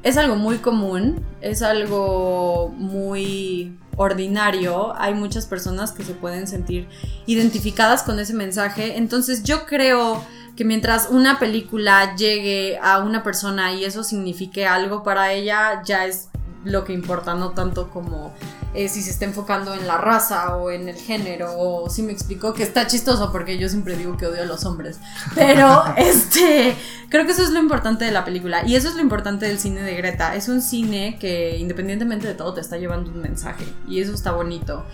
[0.03, 6.89] es algo muy común, es algo muy ordinario, hay muchas personas que se pueden sentir
[7.27, 10.25] identificadas con ese mensaje, entonces yo creo
[10.57, 16.07] que mientras una película llegue a una persona y eso signifique algo para ella, ya
[16.07, 16.29] es
[16.65, 18.33] lo que importa, no tanto como
[18.75, 22.13] eh, si se está enfocando en la raza o en el género, o si me
[22.13, 24.99] explico que está chistoso porque yo siempre digo que odio a los hombres,
[25.35, 26.77] pero este,
[27.13, 29.59] creo que eso es lo importante de la película y eso es lo importante del
[29.59, 33.67] cine de Greta, es un cine que independientemente de todo te está llevando un mensaje
[33.87, 34.87] y eso está bonito.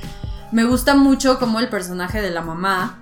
[0.50, 2.98] Me gusta mucho como el personaje de la mamá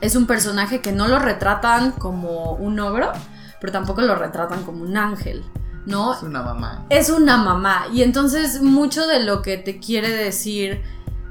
[0.00, 3.12] es un personaje que no lo retratan como un ogro,
[3.60, 5.44] pero tampoco lo retratan como un ángel.
[5.84, 6.14] ¿no?
[6.14, 6.86] Es una mamá.
[6.88, 7.88] Es una mamá.
[7.92, 10.80] Y entonces mucho de lo que te quiere decir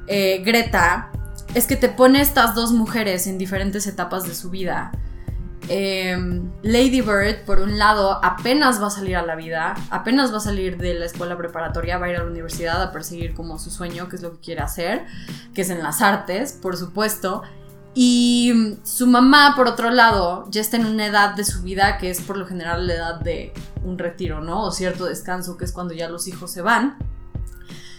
[0.05, 1.09] eh, Greta
[1.55, 4.91] es que te pone estas dos mujeres en diferentes etapas de su vida.
[5.67, 10.37] Em, Lady Bird, por un lado, apenas va a salir a la vida, apenas va
[10.37, 13.59] a salir de la escuela preparatoria, va a ir a la universidad a perseguir como
[13.59, 15.05] su sueño, que es lo que quiere hacer,
[15.53, 17.43] que es en las artes, por supuesto.
[17.93, 22.09] Y su mamá, por otro lado, ya está en una edad de su vida que
[22.09, 24.63] es por lo general la edad de un retiro, ¿no?
[24.63, 26.97] O cierto descanso, que es cuando ya los hijos se van.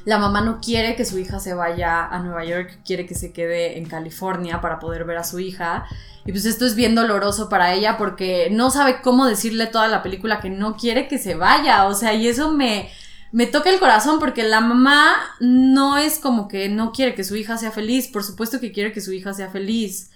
[0.05, 3.33] La mamá no quiere que su hija se vaya a Nueva York, quiere que se
[3.33, 5.87] quede en California para poder ver a su hija.
[6.25, 10.03] Y pues esto es bien doloroso para ella porque no sabe cómo decirle toda la
[10.03, 11.87] película que no quiere que se vaya.
[11.87, 12.91] O sea, y eso me,
[13.33, 17.37] me toca el corazón porque la mamá no es como que no quiere que su
[17.37, 20.11] hija sea feliz, por supuesto que quiere que su hija sea feliz.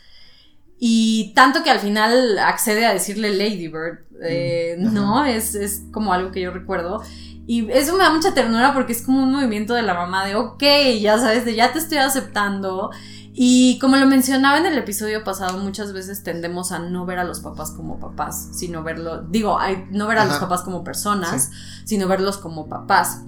[0.78, 5.24] Y tanto que al final accede a decirle Lady Bird, eh, mm, ¿no?
[5.24, 7.02] Es, es como algo que yo recuerdo.
[7.46, 10.34] Y eso me da mucha ternura porque es como un movimiento de la mamá de,
[10.34, 10.62] ok,
[11.00, 12.90] ya sabes, de ya te estoy aceptando.
[13.36, 17.24] Y como lo mencionaba en el episodio pasado, muchas veces tendemos a no ver a
[17.24, 19.58] los papás como papás, sino verlo, digo,
[19.90, 21.50] no ver a los papás como personas,
[21.84, 23.22] sino verlos como papás.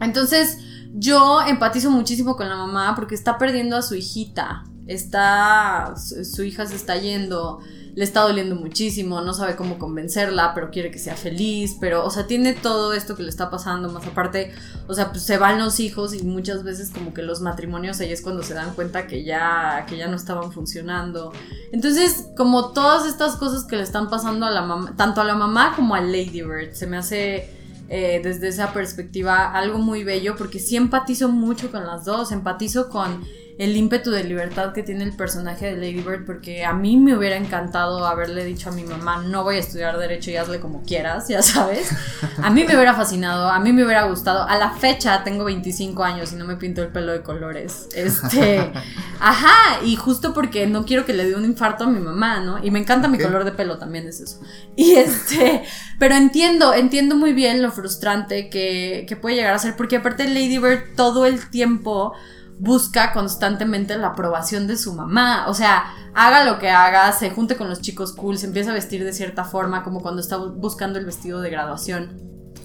[0.00, 0.58] Entonces,
[0.92, 6.66] yo empatizo muchísimo con la mamá porque está perdiendo a su hijita, está, su hija
[6.66, 7.60] se está yendo,
[7.98, 12.10] le está doliendo muchísimo, no sabe cómo convencerla, pero quiere que sea feliz, pero, o
[12.10, 14.52] sea, tiene todo esto que le está pasando, más aparte,
[14.86, 18.12] o sea, pues se van los hijos y muchas veces como que los matrimonios ahí
[18.12, 21.32] es cuando se dan cuenta que ya, que ya no estaban funcionando.
[21.72, 25.34] Entonces, como todas estas cosas que le están pasando a la mamá, tanto a la
[25.34, 27.58] mamá como a Lady Bird, se me hace...
[27.90, 32.90] Eh, desde esa perspectiva algo muy bello porque sí empatizo mucho con las dos, empatizo
[32.90, 33.24] con
[33.58, 37.16] el ímpetu de libertad que tiene el personaje de Lady Bird, porque a mí me
[37.16, 40.82] hubiera encantado haberle dicho a mi mamá, no voy a estudiar derecho y hazle como
[40.82, 41.90] quieras, ya sabes.
[42.42, 44.44] A mí me hubiera fascinado, a mí me hubiera gustado.
[44.48, 47.88] A la fecha tengo 25 años y no me pinto el pelo de colores.
[47.96, 48.72] Este,
[49.20, 52.64] ajá, y justo porque no quiero que le dé un infarto a mi mamá, ¿no?
[52.64, 54.40] Y me encanta mi color de pelo también es eso.
[54.76, 55.64] Y este,
[55.98, 60.28] pero entiendo, entiendo muy bien lo frustrante que, que puede llegar a ser, porque aparte
[60.28, 62.14] Lady Bird todo el tiempo
[62.58, 65.46] busca constantemente la aprobación de su mamá.
[65.48, 68.74] O sea, haga lo que haga, se junte con los chicos cool, se empieza a
[68.74, 72.20] vestir de cierta forma, como cuando está buscando el vestido de graduación.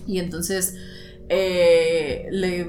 [0.08, 0.76] Y entonces
[1.30, 2.66] eh, le,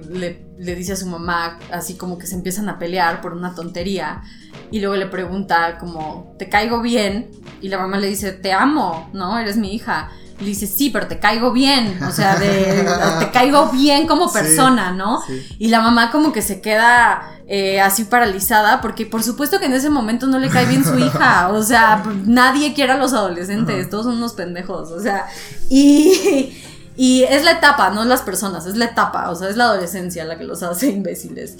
[0.59, 4.23] le, dice a su mamá, así como que se empiezan a pelear por una tontería.
[4.71, 7.31] Y luego le pregunta como, ¿te caigo bien?
[7.61, 9.39] Y la mamá le dice, te amo, ¿no?
[9.39, 10.11] Eres mi hija.
[10.41, 12.87] Y le dice, sí, pero te caigo bien, o sea, de,
[13.21, 15.23] te caigo bien como persona, ¿no?
[15.59, 19.75] Y la mamá como que se queda eh, así paralizada, porque por supuesto que en
[19.75, 23.89] ese momento no le cae bien su hija, o sea, nadie quiere a los adolescentes,
[23.91, 25.27] todos son unos pendejos, o sea,
[25.69, 26.53] y,
[26.97, 30.25] y es la etapa, no las personas, es la etapa, o sea, es la adolescencia
[30.25, 31.57] la que los hace imbéciles.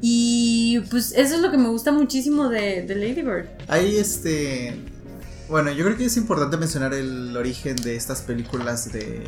[0.00, 3.46] Y pues eso es lo que me gusta muchísimo de, de Lady Bird.
[3.68, 4.80] Ahí este
[5.48, 9.26] bueno, yo creo que es importante mencionar el origen de estas películas de,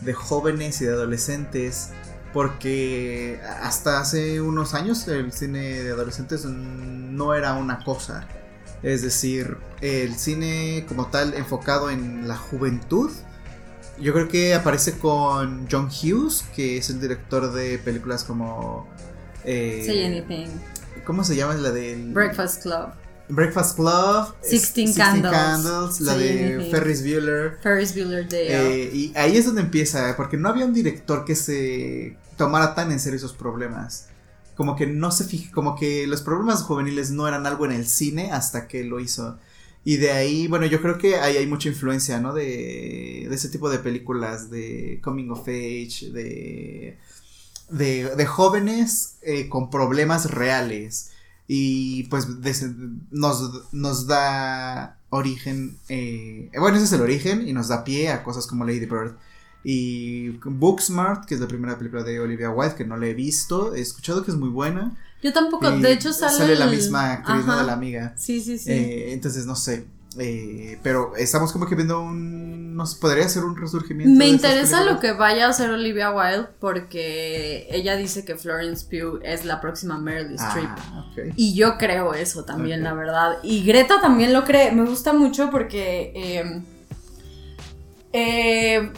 [0.00, 1.90] de jóvenes y de adolescentes.
[2.32, 8.28] Porque hasta hace unos años el cine de adolescentes no era una cosa.
[8.84, 13.10] Es decir, el cine como tal enfocado en la juventud.
[13.98, 18.88] Yo creo que aparece con John Hughes, que es el director de películas como...
[19.44, 20.48] Eh, Say anything.
[21.04, 22.12] ¿Cómo se llama la del...
[22.12, 22.90] Breakfast Club.
[23.30, 26.68] Breakfast Club, Sixteen Candles, la de.
[26.70, 27.58] Ferris Bueller.
[27.62, 31.34] Ferris Bueller Day Eh, y ahí es donde empieza, porque no había un director que
[31.34, 34.06] se tomara tan en serio esos problemas.
[34.54, 37.86] Como que no se fija, como que los problemas juveniles no eran algo en el
[37.86, 39.38] cine hasta que lo hizo.
[39.84, 42.34] Y de ahí, bueno, yo creo que ahí hay mucha influencia, ¿no?
[42.34, 46.98] De, de ese tipo de películas de coming of age, de,
[47.70, 51.12] de, de jóvenes eh, con problemas reales.
[51.52, 52.64] Y pues des-
[53.10, 58.22] nos, nos da origen, eh, bueno, ese es el origen y nos da pie a
[58.22, 59.16] cosas como Lady Bird.
[59.64, 63.74] Y Booksmart, que es la primera película de Olivia Wilde, que no la he visto,
[63.74, 64.96] he escuchado que es muy buena.
[65.24, 66.54] Yo tampoco, de hecho sale.
[66.54, 68.14] la el- misma actriz, de la amiga.
[68.16, 68.70] Sí, sí, sí.
[68.70, 69.86] Eh, entonces, no sé.
[70.18, 72.74] Eh, pero estamos como que viendo un.
[72.74, 74.16] Nos podría ser un resurgimiento.
[74.18, 79.20] Me interesa lo que vaya a hacer Olivia Wilde porque ella dice que Florence Pugh
[79.22, 80.68] es la próxima Meryl Streep.
[80.68, 81.34] Ah, ok.
[81.36, 83.38] Y yo creo eso también, la verdad.
[83.42, 84.72] Y Greta también lo cree.
[84.72, 86.62] Me gusta mucho porque eh,
[88.12, 88.92] eh,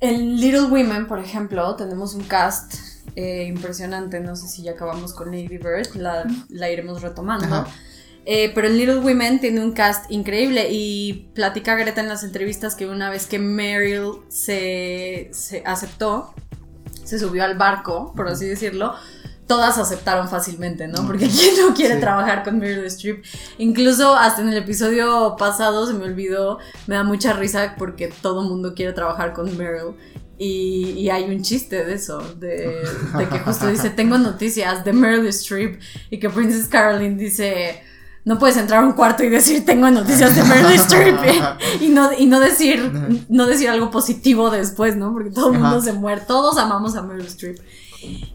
[0.00, 2.74] en Little Women, por ejemplo, tenemos un cast
[3.16, 4.20] eh, impresionante.
[4.20, 7.46] No sé si ya acabamos con Lady Bird, la, la iremos retomando.
[7.46, 7.66] Ajá.
[8.24, 12.76] Eh, pero en Little Women tiene un cast increíble y platica Greta en las entrevistas
[12.76, 16.32] que una vez que Meryl se, se aceptó,
[17.02, 18.94] se subió al barco, por así decirlo,
[19.48, 21.04] todas aceptaron fácilmente, ¿no?
[21.04, 22.00] Porque ¿quién no quiere Sí.
[22.00, 23.24] trabajar con Meryl Streep?
[23.58, 28.42] Incluso hasta en el episodio pasado se me olvidó, me da mucha risa porque todo
[28.42, 29.96] mundo quiere trabajar con Meryl.
[30.38, 32.82] Y, y hay un chiste de eso, de,
[33.18, 35.80] de que justo dice, tengo noticias de Meryl Streep
[36.10, 37.80] y que Princess Caroline dice,
[38.24, 41.16] no puedes entrar a un cuarto y decir, tengo noticias de Meryl Streep
[41.80, 45.12] y no, y no, decir, no decir algo positivo después, ¿no?
[45.12, 45.80] Porque todo el mundo Ajá.
[45.80, 47.58] se muere, todos amamos a Meryl Streep.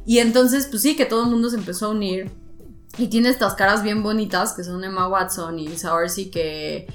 [0.06, 2.32] Y entonces, pues sí, que todo el mundo se empezó a unir.
[2.97, 6.88] Y tiene estas caras bien bonitas que son Emma Watson y Saoirse que...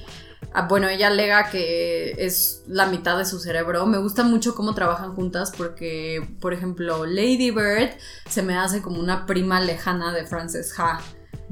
[0.52, 3.87] ah, Bueno, ella alega que es la mitad de su cerebro.
[3.87, 7.90] Me gusta mucho cómo trabajan juntas porque, por ejemplo, Lady Bird
[8.28, 11.00] se me hace como una prima lejana de Frances Ha.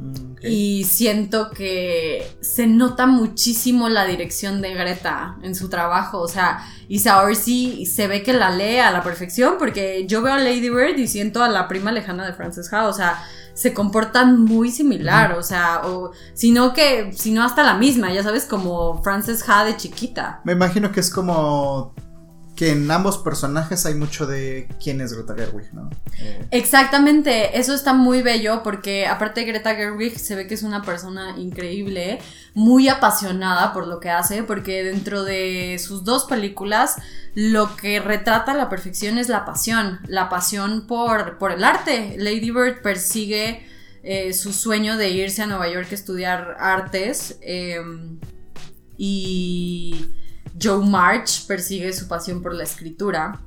[0.00, 0.30] Mm.
[0.42, 6.20] Y siento que se nota muchísimo la dirección de Greta en su trabajo.
[6.20, 10.34] O sea, y Saoirse se ve que la lee a la perfección porque yo veo
[10.34, 12.88] a Lady Bird y siento a la prima lejana de Frances Ha.
[12.88, 15.32] O sea, se comportan muy similar.
[15.34, 19.44] O sea, o si no que, si no hasta la misma, ya sabes, como Frances
[19.46, 20.40] Ha de chiquita.
[20.44, 21.94] Me imagino que es como.
[22.61, 25.88] Que en ambos personajes hay mucho de quién es Greta Gerwig, ¿no?
[26.18, 30.83] Eh, Exactamente, eso está muy bello porque aparte Greta Gerwig se ve que es una
[30.83, 32.18] persona increíble,
[32.53, 36.96] muy apasionada por lo que hace, porque dentro de sus dos películas
[37.33, 42.16] lo que retrata la perfección es la pasión, la pasión por, por el arte.
[42.18, 43.66] Lady Bird persigue
[44.03, 47.81] eh, su sueño de irse a Nueva York a estudiar artes eh,
[48.99, 50.11] y
[50.62, 53.40] Joe March persigue su pasión por la escritura.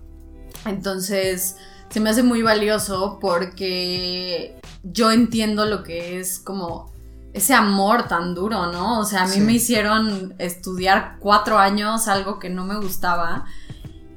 [0.66, 1.58] Entonces,
[1.90, 6.92] se me hace muy valioso porque yo entiendo lo que es como
[7.34, 9.00] ese amor tan duro, ¿no?
[9.00, 9.42] O sea, a mí Sí.
[9.42, 13.46] me hicieron estudiar cuatro años algo que no me gustaba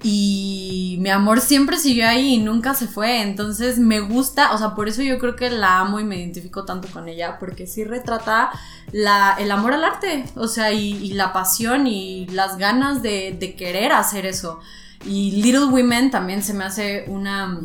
[0.03, 3.23] y mi amor siempre siguió ahí y nunca se fue.
[3.23, 6.65] Entonces me gusta, o sea, por eso yo creo que la amo y me identifico
[6.65, 8.51] tanto con ella porque sí retrata
[8.93, 13.37] la, el amor al arte, o sea, y, y la pasión y las ganas de,
[13.39, 14.61] de querer hacer eso.
[15.05, 17.61] Y Little Women también se me hace una,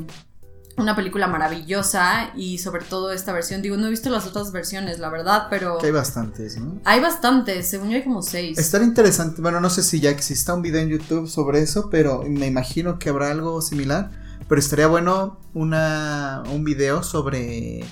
[0.78, 3.62] una película maravillosa y sobre todo esta versión.
[3.62, 6.80] Digo, no he visto las otras versiones, la verdad, pero que hay bastantes, ¿no?
[6.84, 8.58] hay bastantes, según yo hay como seis.
[8.58, 12.24] Estar interesante, bueno, no sé si ya exista un video en YouTube sobre eso, pero
[12.28, 14.12] me imagino que habrá algo similar.
[14.48, 17.86] Pero estaría bueno una, un video sobre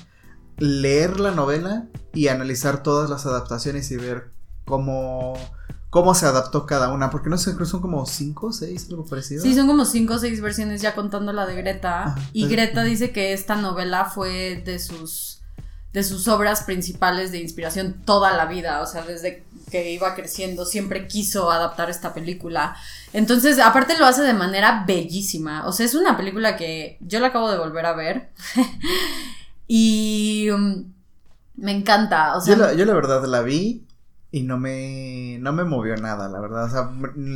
[0.58, 4.32] leer la novela y analizar todas las adaptaciones y ver
[4.66, 5.36] cómo,
[5.90, 7.10] cómo se adaptó cada una.
[7.10, 9.44] Porque no sé, creo que son como cinco o seis, algo parecido.
[9.44, 12.04] Sí, son como cinco o seis versiones ya contando la de Greta.
[12.04, 12.20] Ajá.
[12.34, 15.42] y Greta dice que esta novela fue de sus,
[15.94, 18.82] de sus obras principales de inspiración toda la vida.
[18.82, 22.76] O sea, desde que iba creciendo siempre quiso adaptar esta película.
[23.14, 25.68] Entonces, aparte lo hace de manera bellísima.
[25.68, 28.30] O sea, es una película que yo la acabo de volver a ver.
[29.68, 30.92] y um,
[31.56, 32.36] me encanta.
[32.36, 33.86] O sea, yo, la, yo la verdad la vi
[34.32, 36.66] y no me, no me movió nada, la verdad.
[36.66, 36.90] O sea,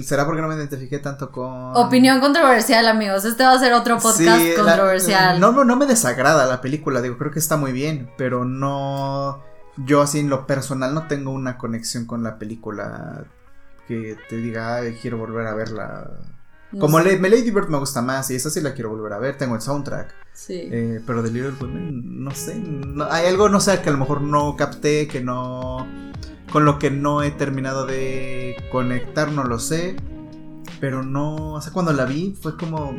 [0.03, 1.75] será porque no me identifiqué tanto con...
[1.75, 3.25] opinión controversial, amigos.
[3.25, 5.39] Este va a ser otro podcast Sí, la- controversial.
[5.39, 9.41] no, no, no me desagrada la película, digo, creo que está muy bien, pero no...
[9.77, 13.23] yo así en lo personal no tengo una conexión con la película
[13.88, 16.12] que te diga, Ay, quiero volver a verla.
[16.71, 16.99] No Como.
[16.99, 19.56] Le- Lady Bird me gusta más y esa sí la quiero volver a ver, tengo
[19.56, 20.13] el soundtrack.
[20.34, 20.69] Sí.
[20.71, 23.97] Eh, pero de Little Women, no sé, no- hay algo, no sé, que a lo
[23.97, 25.88] mejor no capté, que no...
[26.54, 29.96] Con lo que no he terminado de conectar, no lo sé.
[30.80, 32.94] Pero no, o sea, cuando la vi fue como...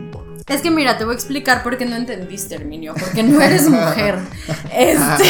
[0.47, 3.69] Es que mira, te voy a explicar por qué no entendiste, Herminio, porque no eres
[3.69, 4.19] mujer.
[4.75, 5.25] Este,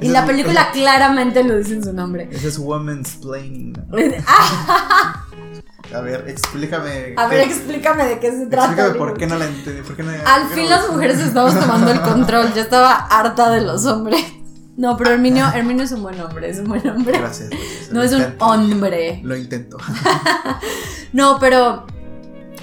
[0.00, 2.28] y la película claramente lo dice en su nombre.
[2.30, 3.74] Ese es woman's planning.
[5.94, 7.14] A ver, explícame.
[7.16, 8.66] a ver, qué- explícame de qué se trata.
[8.72, 9.80] explícame por qué no la entendí.
[10.02, 12.52] no- Al fin no- las mujeres estamos tomando el control.
[12.54, 14.20] Yo estaba harta de los hombres.
[14.76, 17.16] No, pero Herminio, Herminio es un buen hombre, es un buen hombre.
[17.18, 17.50] Gracias.
[17.50, 19.20] gracias, No es un hombre.
[19.22, 19.76] Lo intento.
[21.12, 21.86] No, pero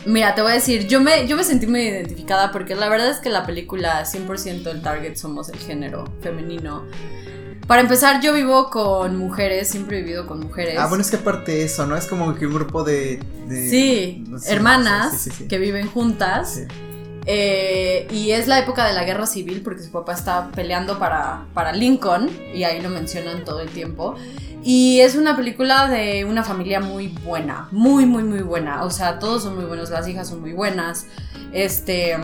[0.06, 3.10] mira, te voy a decir, yo me, yo me sentí muy identificada porque la verdad
[3.10, 6.84] es que la película 100% el target somos el género femenino.
[7.66, 10.76] Para empezar, yo vivo con mujeres, siempre he vivido con mujeres.
[10.78, 11.96] Ah, bueno, es que aparte eso, ¿no?
[11.96, 13.22] Es como que un grupo de.
[13.48, 15.48] de- sí, no sé, hermanas sí, sí, sí.
[15.48, 16.64] que viven juntas.
[17.26, 21.46] Eh, y es la época de la guerra civil porque su papá está peleando para,
[21.54, 24.16] para Lincoln y ahí lo mencionan todo el tiempo.
[24.64, 28.84] Y es una película de una familia muy buena, muy, muy, muy buena.
[28.84, 31.08] O sea, todos son muy buenos, las hijas son muy buenas.
[31.52, 32.16] Este,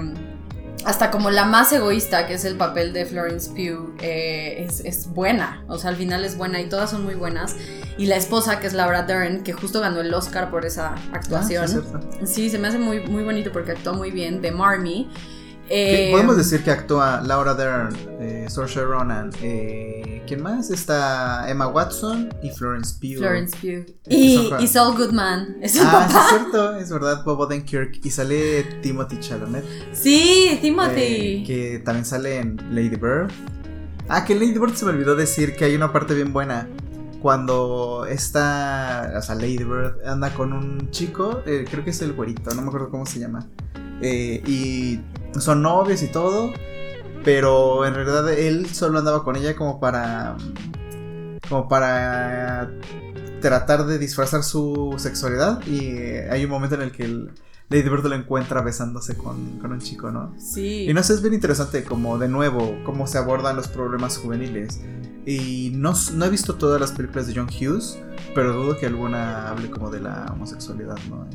[0.88, 5.10] hasta como la más egoísta, que es el papel de Florence Pugh, eh, es, es
[5.14, 5.64] buena.
[5.68, 7.58] O sea, al final es buena y todas son muy buenas.
[7.98, 11.00] Y la esposa, que es Laura Dern, que justo ganó el Oscar por esa Ah,
[11.44, 11.84] sí, actuación.
[12.26, 15.10] Sí, se me hace muy, muy bonito porque actúa muy bien de Marmy.
[15.70, 20.70] Eh, Podemos decir que actúa Laura Dern, eh, Saoirse Ronan, eh, ¿quién más?
[20.70, 23.18] Está Emma Watson y Florence Pugh.
[23.20, 23.86] Florence Pugh.
[24.08, 25.58] que Y, y Saul Goodman.
[25.62, 26.22] Es Ah, sí, papá.
[26.22, 28.06] es cierto, es verdad, Bob Odenkirk.
[28.06, 29.64] Y sale Timothy Chalamet.
[29.94, 31.02] Sí, Timothy.
[31.02, 33.32] eh, que también sale en Lady Bird.
[34.10, 36.68] Ah, que en Lady Bird se me olvidó decir que hay una parte bien buena.
[37.22, 42.14] Cuando está, o sea, Lady Bird anda con un chico, eh, creo que es el
[42.14, 43.48] güerito, no me acuerdo cómo se llama.
[44.02, 45.00] Eh, y
[45.40, 46.52] son novios y todo,
[47.24, 50.38] pero en realidad él solo andaba con ella como para,
[51.48, 52.72] como para
[53.42, 55.66] tratar de disfrazar su sexualidad.
[55.66, 57.32] Y eh, hay un momento en el que el
[57.70, 60.34] Lady Bird lo encuentra besándose con, con un chico, ¿no?
[60.40, 60.90] Sí.
[60.90, 64.80] Y no sé, es bien interesante como de nuevo cómo se abordan los problemas juveniles.
[65.26, 68.00] Y no, no he visto todas las películas de John Hughes,
[68.34, 71.28] pero dudo que alguna hable como de la homosexualidad, ¿no?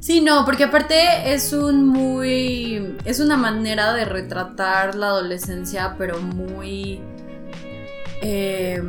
[0.00, 2.96] Sí, no, porque aparte es un muy.
[3.04, 7.00] Es una manera de retratar la adolescencia, pero muy.
[8.22, 8.82] eh,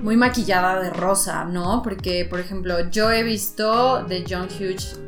[0.00, 1.82] muy maquillada de rosa, ¿no?
[1.82, 5.00] Porque, por ejemplo, yo he visto de John Hughes.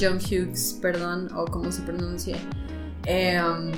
[0.00, 2.36] John Hughes, perdón, o como se pronuncie.
[3.04, 3.72] em,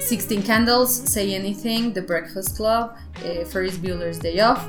[0.00, 2.90] Sixteen Candles, Say Anything, The Breakfast Club,
[3.24, 4.60] eh, Ferris Bueller's Day Off.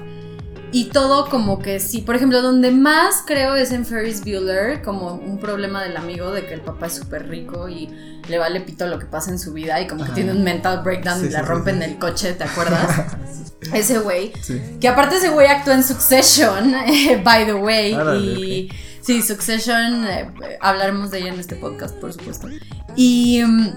[0.76, 5.14] Y todo como que sí, por ejemplo, donde más creo es en Ferris Bueller, como
[5.14, 7.88] un problema del amigo de que el papá es súper rico y
[8.28, 10.16] le vale pito lo que pasa en su vida y como que Ajá.
[10.16, 11.84] tiene un mental breakdown Sí, y le sí, rompen sí.
[11.86, 13.06] el coche, ¿te acuerdas?
[13.74, 14.34] Ese güey.
[14.82, 16.76] Que aparte ese güey actuó en Succession,
[17.24, 17.94] by the way.
[18.20, 22.50] Y sí, Succession, eh, hablaremos de ella en este podcast, por supuesto.
[22.98, 23.70] Y mm,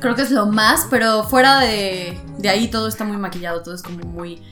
[0.00, 3.74] creo que es lo más, pero fuera de, de ahí todo está muy maquillado, todo
[3.74, 4.42] es como muy,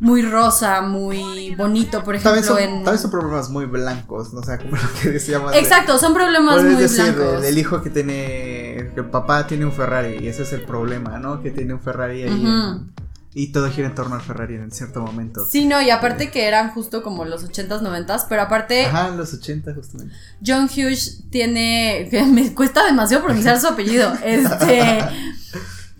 [0.00, 2.32] muy rosa, muy bonito, por ejemplo.
[2.42, 2.84] También son, en...
[2.84, 4.40] también son problemas muy blancos, ¿no?
[4.40, 5.52] o sea, como lo que decíamos.
[5.52, 7.44] de- Exacto, son problemas muy decir, blancos.
[7.44, 11.18] el, hijo que tiene, que el papá tiene un Ferrari y ese es el problema,
[11.18, 11.42] ¿no?
[11.42, 12.90] Que tiene un Ferrari ahí en-
[13.32, 15.46] y todo gira en torno al Ferrari en cierto momento.
[15.48, 19.32] Sí, no, y aparte que eran justo como los 80s, 90s, pero aparte Ajá, los
[19.32, 20.14] 80 justamente.
[20.44, 22.08] John Hughes tiene.
[22.32, 24.12] me cuesta demasiado pronunciar su apellido.
[24.24, 24.98] Este.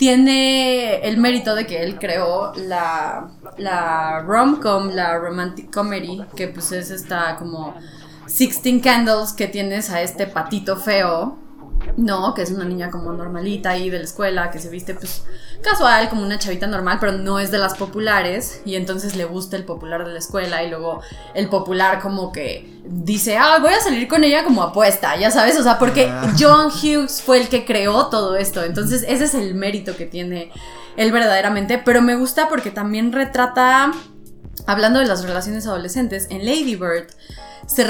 [0.00, 6.72] Tiene el mérito de que él creó la, la rom-com, la romantic comedy, que pues
[6.72, 7.74] es esta como
[8.26, 11.36] 16 Candles que tienes a este patito feo,
[11.96, 12.34] ¿no?
[12.34, 15.24] Que es una niña como normalita ahí de la escuela, que se viste pues
[15.62, 19.56] casual, como una chavita normal, pero no es de las populares, y entonces le gusta
[19.56, 21.00] el popular de la escuela, y luego
[21.34, 25.58] el popular como que dice, ah, voy a salir con ella como apuesta, ya sabes,
[25.58, 26.32] o sea, porque Ah.
[26.38, 30.50] John Hughes fue el que creó todo esto, entonces ese es el mérito que tiene
[30.96, 33.92] él verdaderamente, pero me gusta porque también retrata,
[34.66, 37.08] hablando de las relaciones adolescentes, en Lady Bird,
[37.66, 37.86] se,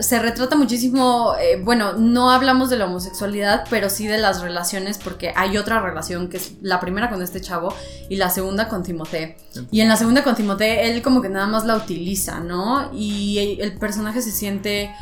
[0.00, 4.98] se retrata muchísimo, eh, bueno, no hablamos de la homosexualidad, pero sí de las relaciones,
[4.98, 7.74] porque hay otra relación, que es la primera con este chavo
[8.08, 9.36] y la segunda con Timothée.
[9.72, 12.90] Y en la segunda con Timothée, él como que nada más la utiliza, ¿no?
[12.94, 14.94] Y el personaje se siente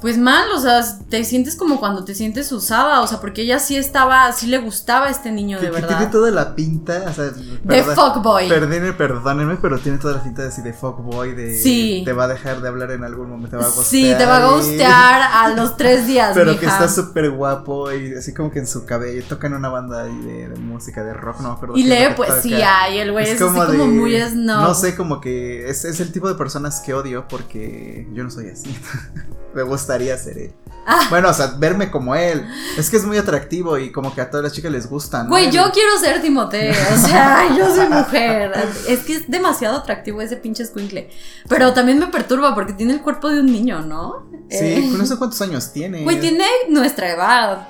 [0.00, 3.58] Pues mal, o sea, te sientes como cuando te sientes usada, o sea, porque ella
[3.58, 5.96] sí estaba, sí le gustaba a este niño de Que, que verdad.
[5.98, 7.24] tiene toda la pinta, o sea,
[7.64, 8.48] De fuckboy.
[8.48, 12.02] Perdónenme, perdónenme, pero tiene toda la pinta de así de fuckboy, de Sí.
[12.04, 13.84] te va a dejar de hablar en algún momento, te va a ghostear.
[14.12, 16.60] Sí, te va a ghostear a los tres días, Pero mija.
[16.60, 20.16] que está súper guapo y así como que en su cabello tocan una banda ahí
[20.20, 21.76] de, de música de rock, no me acuerdo.
[21.76, 22.90] Y lee poesía, toca.
[22.90, 24.62] y el güey es, Es así como muy snob.
[24.62, 28.30] No sé, como que es, es el tipo de personas que odio porque yo no
[28.30, 28.78] soy así.
[29.54, 30.52] me gustaría ser él.
[30.86, 31.06] Ah.
[31.10, 32.46] Bueno, o sea, verme como él.
[32.78, 35.22] Es que es muy atractivo y como que a todas las chicas les gusta.
[35.22, 35.30] ¿no?
[35.30, 38.52] Güey, yo quiero ser Timoteo, o sea, yo soy mujer.
[38.86, 41.10] Es que es demasiado atractivo ese pinche escuincle.
[41.48, 44.28] Pero también me perturba porque tiene el cuerpo de un niño, ¿no?
[44.50, 46.04] Sí, Eh, con eso cuántos años tiene.
[46.04, 47.68] Güey, tiene nuestra edad.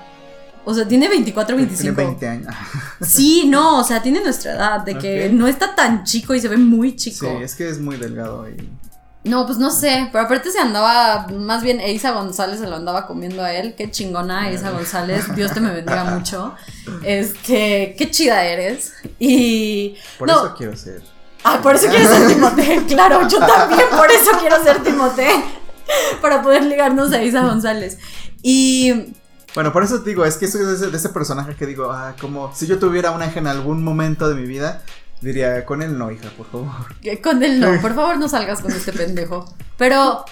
[0.65, 1.97] O sea, tiene 24, Tiene 25.
[1.97, 2.55] 20 años.
[3.01, 6.49] Sí, no, o sea, tiene nuestra edad, de que no está tan chico y se
[6.49, 7.27] ve muy Sí, chico.
[7.41, 8.57] es que es muy delgado y
[9.29, 13.07] No, pues no sé, pero aparte se andaba, más bien Eiza González se lo andaba
[13.07, 16.55] comiendo a él, qué chingona Eiza González, Dios te me bendiga mucho,
[17.03, 19.97] este, qué chida eres, y...
[20.19, 21.03] por no, eso quiero ser.
[21.45, 25.29] Ah, por eso quieres ser Timote, claro, yo también por eso quiero ser Timote,
[26.23, 27.99] para poder ligarnos a Eiza González,
[28.43, 29.15] y...
[29.55, 31.91] Bueno, por eso te digo, es que soy de ese, de ese personaje que digo,
[31.91, 34.83] ah, como si yo tuviera un ángel en algún momento de mi vida,
[35.21, 36.69] diría, con él no, hija, por favor.
[37.23, 39.53] Con él no, por favor no salgas con este pendejo.
[39.77, 40.25] Pero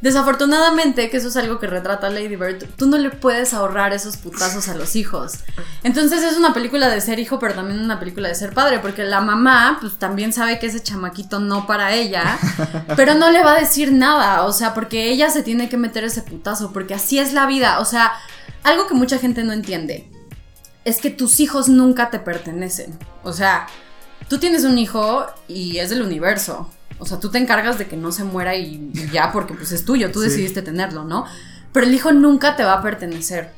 [0.00, 4.16] desafortunadamente, que eso es algo que retrata Lady Bird, tú no le puedes ahorrar esos
[4.16, 5.34] putazos a los hijos.
[5.84, 9.04] Entonces es una película de ser hijo, pero también una película de ser padre, porque
[9.04, 12.36] la mamá pues también sabe que ese chamaquito no para ella,
[12.96, 16.02] pero no le va a decir nada, o sea, porque ella se tiene que meter
[16.02, 18.12] ese putazo, porque así es la vida, o sea,
[18.64, 20.10] algo que mucha gente no entiende
[20.84, 22.98] es que tus hijos nunca te pertenecen.
[23.22, 23.66] O sea,
[24.32, 26.70] tú tienes un hijo y es del universo.
[26.98, 29.72] O sea, tú te encargas de que no se muera y y ya porque pues
[29.72, 30.30] es tuyo, tú Sí.
[30.30, 31.26] decidiste tenerlo, ¿no?
[31.70, 33.52] Pero el hijo nunca te va a pertenecer.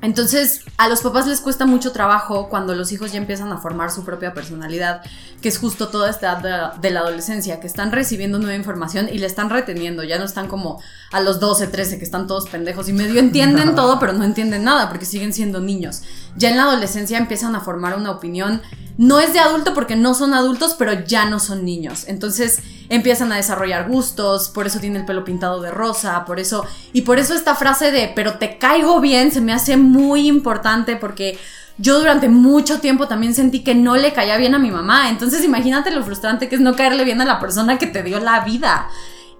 [0.00, 3.92] Entonces, a los papás les cuesta mucho trabajo cuando los hijos ya empiezan a formar
[3.92, 5.02] su propia personalidad,
[5.40, 8.54] que es justo toda esta edad de la, de la adolescencia, que están recibiendo nueva
[8.56, 10.80] información y la están reteniendo, ya no están como
[11.12, 14.64] a los 12, 13, que están todos pendejos y medio entienden todo, pero no entienden
[14.64, 16.02] nada porque siguen siendo niños.
[16.36, 18.62] Ya en la adolescencia empiezan a formar una opinión,
[18.98, 22.04] no es de adulto porque no son adultos, pero ya no son niños.
[22.08, 26.66] Entonces empiezan a desarrollar gustos, por eso tiene el pelo pintado de rosa, por eso,
[26.92, 30.96] y por eso esta frase de, pero te caigo bien, se me hace muy importante
[30.96, 31.38] porque
[31.78, 35.08] yo durante mucho tiempo también sentí que no le caía bien a mi mamá.
[35.10, 38.18] Entonces imagínate lo frustrante que es no caerle bien a la persona que te dio
[38.18, 38.88] la vida.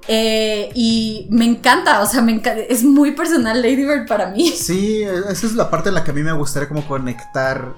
[0.06, 2.24] Eh, y me encanta, o sea,
[2.68, 4.50] es muy personal Lady Bird para mí.
[4.52, 7.74] Sí, esa es la parte en la que a mí me gustaría como conectar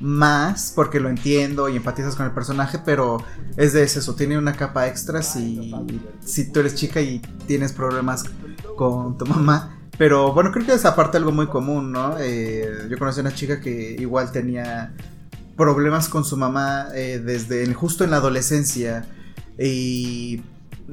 [0.00, 3.18] más, porque lo entiendo y empatizas con el personaje, pero
[3.56, 5.72] es de eso, tiene una capa extra si,
[6.24, 8.24] si tú eres chica y tienes problemas
[8.76, 9.74] con tu mamá.
[9.98, 12.16] Pero bueno, creo que es aparte algo muy común, ¿no?
[12.20, 14.94] Eh, yo conocí a una chica que igual tenía
[15.56, 19.06] problemas con su mamá eh, desde justo en la adolescencia
[19.58, 20.40] y,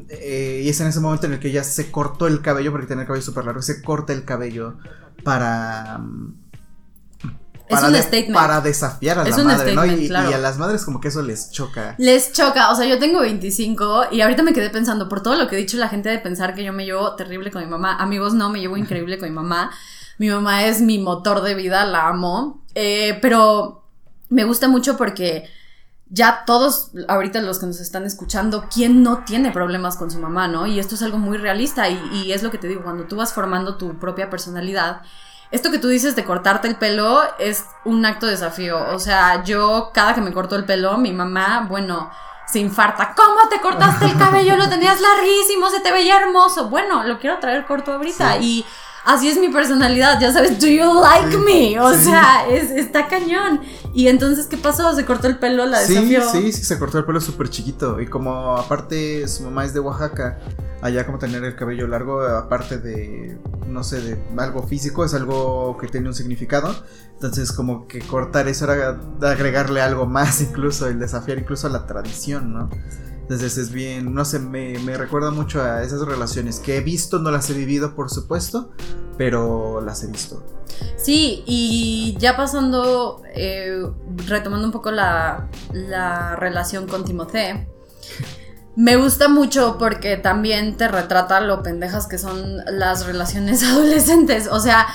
[0.09, 2.87] eh, y es en ese momento en el que ella se cortó el cabello porque
[2.87, 4.77] tenía el cabello súper largo, se corta el cabello
[5.23, 6.01] para...
[7.67, 8.33] Es un de- statement.
[8.35, 9.85] Para desafiar a Es la madre, ¿no?
[9.85, 10.29] Y, claro.
[10.29, 11.95] y a las madres como que eso les choca.
[11.97, 15.47] Les choca, o sea, yo tengo 25 y ahorita me quedé pensando por todo lo
[15.47, 17.95] que he dicho la gente de pensar que yo me llevo terrible con mi mamá.
[17.97, 19.71] Amigos, no, me llevo increíble con mi mamá.
[20.17, 22.61] Mi mamá es mi motor de vida, la amo.
[22.75, 23.83] Eh, pero
[24.29, 25.49] me gusta mucho porque
[26.07, 30.47] ya todos, ahorita los que nos están escuchando, ¿quién no tiene problemas con su mamá,
[30.47, 30.67] no?
[30.67, 33.15] Y esto es algo muy realista y, y es lo que te digo, cuando tú
[33.15, 35.01] vas formando tu propia personalidad,
[35.55, 38.77] esto que tú dices de cortarte el pelo es un acto de desafío.
[38.93, 42.11] O sea, yo cada que me corto el pelo, mi mamá, bueno,
[42.45, 43.13] se infarta.
[43.15, 44.57] ¿Cómo te cortaste el cabello?
[44.57, 46.67] Lo tenías larguísimo, se te veía hermoso.
[46.69, 48.37] Bueno, lo quiero traer corto ahorita.
[48.37, 48.65] Y
[49.05, 51.79] así es mi personalidad, ya sabes, do you like Sí, me?
[51.79, 52.05] O sí.
[52.05, 53.61] sea, es, está cañón.
[53.93, 54.93] Y entonces, ¿qué pasó?
[54.95, 56.29] Se cortó el pelo, la Sí, desafió.
[56.31, 58.01] sí, sí, se cortó el pelo súper chiquito.
[58.01, 60.39] Y como aparte su mamá es de Oaxaca,
[60.81, 63.37] allá como tener el cabello largo, aparte de,
[63.67, 66.75] no sé, de algo físico, es algo que tiene un significado.
[67.13, 71.85] Entonces como que cortar eso era agregarle algo más incluso, el desafiar incluso a la
[71.85, 72.69] tradición, ¿no?
[73.25, 77.17] Entonces es bien, no sé, me, me recuerda mucho a esas relaciones que he visto,
[77.17, 78.69] no las he vivido por supuesto,
[79.17, 80.45] pero las he visto.
[80.95, 83.83] Sí, y ya pasando, eh,
[84.27, 87.67] retomando un poco la, la relación con Timothée,
[88.75, 94.47] me gusta mucho porque también te retrata lo pendejas que son las relaciones adolescentes.
[94.51, 94.85] O sea,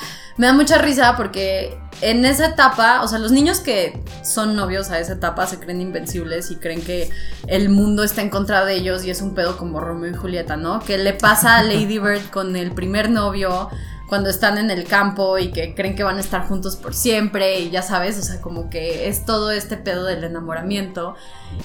[0.40, 4.88] me da mucha risa porque en esa etapa, o sea, los niños que son novios
[4.88, 7.10] a esa etapa se creen invencibles y creen que
[7.46, 10.56] el mundo está en contra de ellos y es un pedo como Romeo y Julieta,
[10.56, 10.80] ¿no?
[10.80, 13.68] Que le pasa a Lady Bird con el primer novio
[14.08, 17.60] cuando están en el campo y que creen que van a estar juntos por siempre
[17.60, 21.16] y ya sabes, o sea, como que es todo este pedo del enamoramiento.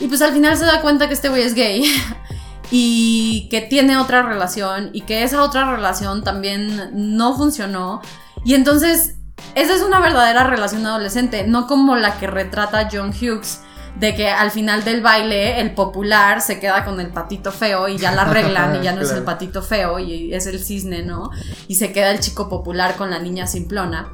[0.02, 1.86] Y pues al final se da cuenta que este güey es gay
[2.72, 8.02] y que tiene otra relación y que esa otra relación también no funcionó.
[8.46, 9.16] Y entonces,
[9.56, 13.60] esa es una verdadera relación adolescente, no como la que retrata John Hughes
[14.00, 17.98] de que al final del baile el popular se queda con el patito feo y
[17.98, 21.32] ya la arreglan y ya no es el patito feo y es el cisne, ¿no?
[21.68, 24.10] Y se queda el chico popular con la niña simplona.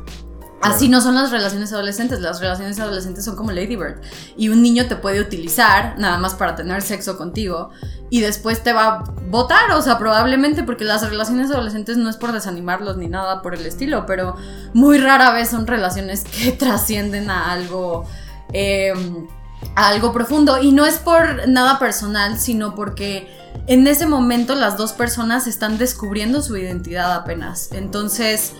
[0.61, 4.01] Así no son las relaciones adolescentes, las relaciones adolescentes son como Lady Bird
[4.37, 7.71] y un niño te puede utilizar nada más para tener sexo contigo
[8.09, 12.17] y después te va a votar, o sea, probablemente porque las relaciones adolescentes no es
[12.17, 14.35] por desanimarlos ni nada por el estilo, pero
[14.73, 18.05] muy rara vez son relaciones que trascienden a algo...
[18.53, 18.93] Eh,
[19.75, 20.61] algo profundo.
[20.61, 23.27] Y no es por nada personal, sino porque
[23.67, 27.71] en ese momento las dos personas están descubriendo su identidad apenas.
[27.71, 28.53] Entonces,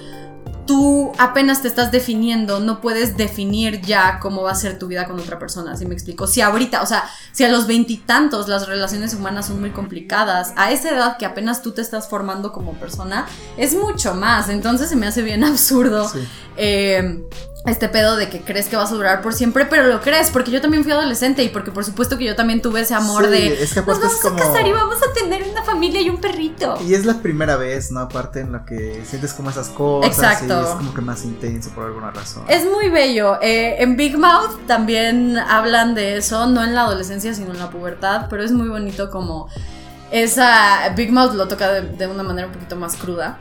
[0.66, 5.08] tú apenas te estás definiendo, no puedes definir ya cómo va a ser tu vida
[5.08, 6.28] con otra persona, ¿sí me explico?
[6.28, 10.72] Si ahorita, o sea, si a los veintitantos las relaciones humanas son muy complicadas, a
[10.72, 13.26] esa edad que apenas tú te estás formando como persona,
[13.58, 16.12] es mucho más, entonces se me hace bien absurdo.
[16.58, 17.24] Eh,
[17.66, 20.50] este pedo de que crees que vas a durar por siempre, pero lo crees, porque
[20.50, 23.62] yo también fui adolescente y porque por supuesto que yo también tuve ese amor de
[23.62, 26.78] es que nos vamos a casar y vamos a tener una familia y un perrito.
[26.88, 28.00] Y es la primera vez, ¿no?
[28.00, 30.12] Aparte en la que sientes como esas cosas.
[30.12, 30.60] Exacto.
[30.60, 32.44] Y es como que más intenso por alguna razón.
[32.48, 33.40] Es muy bello.
[33.42, 37.70] Eh, en Big Mouth también hablan de eso, no en la adolescencia, sino en la
[37.70, 39.48] pubertad, pero es muy bonito como
[40.10, 40.90] esa...
[40.96, 43.38] Big Mouth lo toca de una manera un poquito más cruda.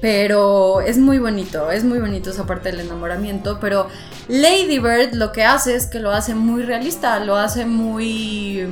[0.00, 3.58] Pero es muy bonito, es muy bonito esa parte del enamoramiento.
[3.60, 3.88] Pero
[4.28, 8.66] Lady Bird lo que hace es que lo hace muy realista, lo hace muy,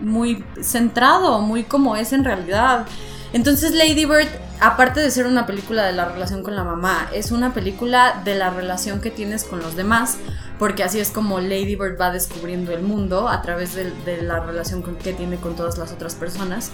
[0.00, 2.86] muy centrado, muy como es en realidad.
[3.32, 4.28] Entonces Lady Bird,
[4.60, 8.34] aparte de ser una película de la relación con la mamá, es una película de
[8.34, 10.16] la relación que tienes con los demás,
[10.58, 14.40] porque así es como Lady Bird va descubriendo el mundo a través de, de la
[14.40, 16.72] relación que tiene con todas las otras personas.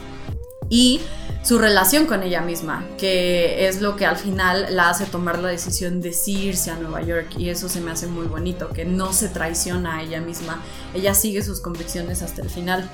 [0.72, 1.02] Y
[1.42, 5.48] su relación con ella misma, que es lo que al final la hace tomar la
[5.48, 9.12] decisión de irse a Nueva York y eso se me hace muy bonito, que no
[9.12, 10.62] se traiciona a ella misma,
[10.94, 12.88] ella sigue sus convicciones hasta el final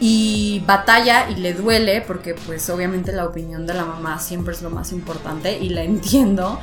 [0.00, 4.60] y batalla y le duele porque pues obviamente la opinión de la mamá siempre es
[4.60, 6.58] lo más importante y la entiendo,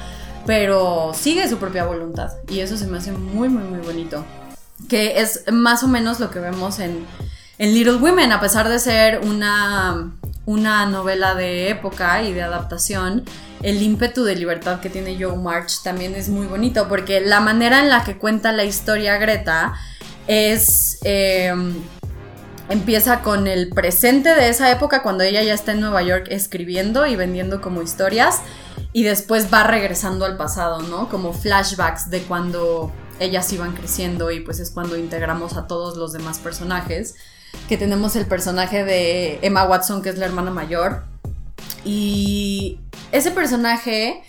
[0.46, 4.26] pero sigue su propia voluntad y eso se me hace muy muy muy bonito,
[4.90, 7.06] que es más o menos lo que vemos en,
[7.58, 10.12] en Little Women, a pesar de ser una
[10.48, 13.26] una novela de época y de adaptación,
[13.62, 17.80] el ímpetu de libertad que tiene Joe March también es muy bonito, porque la manera
[17.82, 19.74] en la que cuenta la historia Greta
[20.26, 21.00] es...
[21.04, 21.76] Em,
[22.70, 27.06] empieza con el presente de esa época, cuando ella ya está en Nueva York escribiendo
[27.06, 28.42] y vendiendo como historias,
[28.94, 31.08] y después va regresando al pasado, ¿no?
[31.10, 36.14] Como flashbacks de cuando ellas iban creciendo y pues es cuando integramos a todos los
[36.14, 37.16] demás personajes
[37.68, 41.04] que tenemos el personaje de Emma Watson, que es la hermana mayor.
[41.84, 42.80] Y
[43.12, 44.24] ese personaje...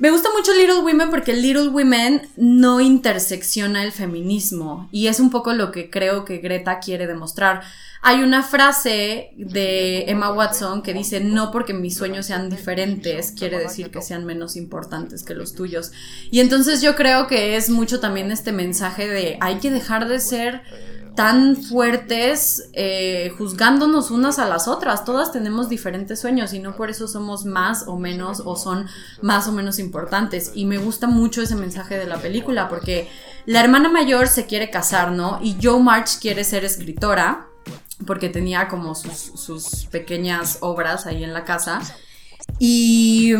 [0.00, 5.28] Me gusta mucho Little Women porque Little Women no intersecciona el feminismo y es un
[5.28, 7.60] poco lo que creo que Greta quiere demostrar.
[8.00, 13.58] Hay una frase de Emma Watson que dice, no porque mis sueños sean diferentes, quiere
[13.58, 15.92] decir que sean menos importantes que los tuyos.
[16.30, 20.18] Y entonces yo creo que es mucho también este mensaje de, hay que dejar de
[20.18, 20.62] ser
[21.20, 25.04] tan fuertes eh, juzgándonos unas a las otras.
[25.04, 28.86] Todas tenemos diferentes sueños y no por eso somos más o menos o son
[29.20, 30.52] más o menos importantes.
[30.54, 33.06] Y me gusta mucho ese mensaje de la película porque
[33.44, 35.38] la hermana mayor se quiere casar, ¿no?
[35.42, 37.48] Y Joe March quiere ser escritora
[38.06, 41.82] porque tenía como sus, sus pequeñas obras ahí en la casa.
[42.58, 43.34] Y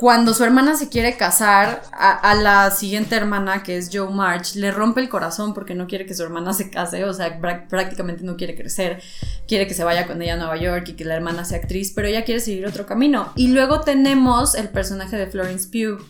[0.00, 4.70] cuando su hermana se quiere casar, a, la siguiente hermana, que es Joe March, le
[4.70, 7.38] rompe el corazón porque no quiere que su hermana se case, o sea,
[7.68, 9.02] prácticamente no quiere crecer,
[9.46, 11.92] quiere que se vaya con ella a Nueva York y que la hermana sea actriz,
[11.94, 13.30] pero ella quiere seguir otro camino.
[13.36, 16.02] Y luego tenemos el personaje de Florence Pugh,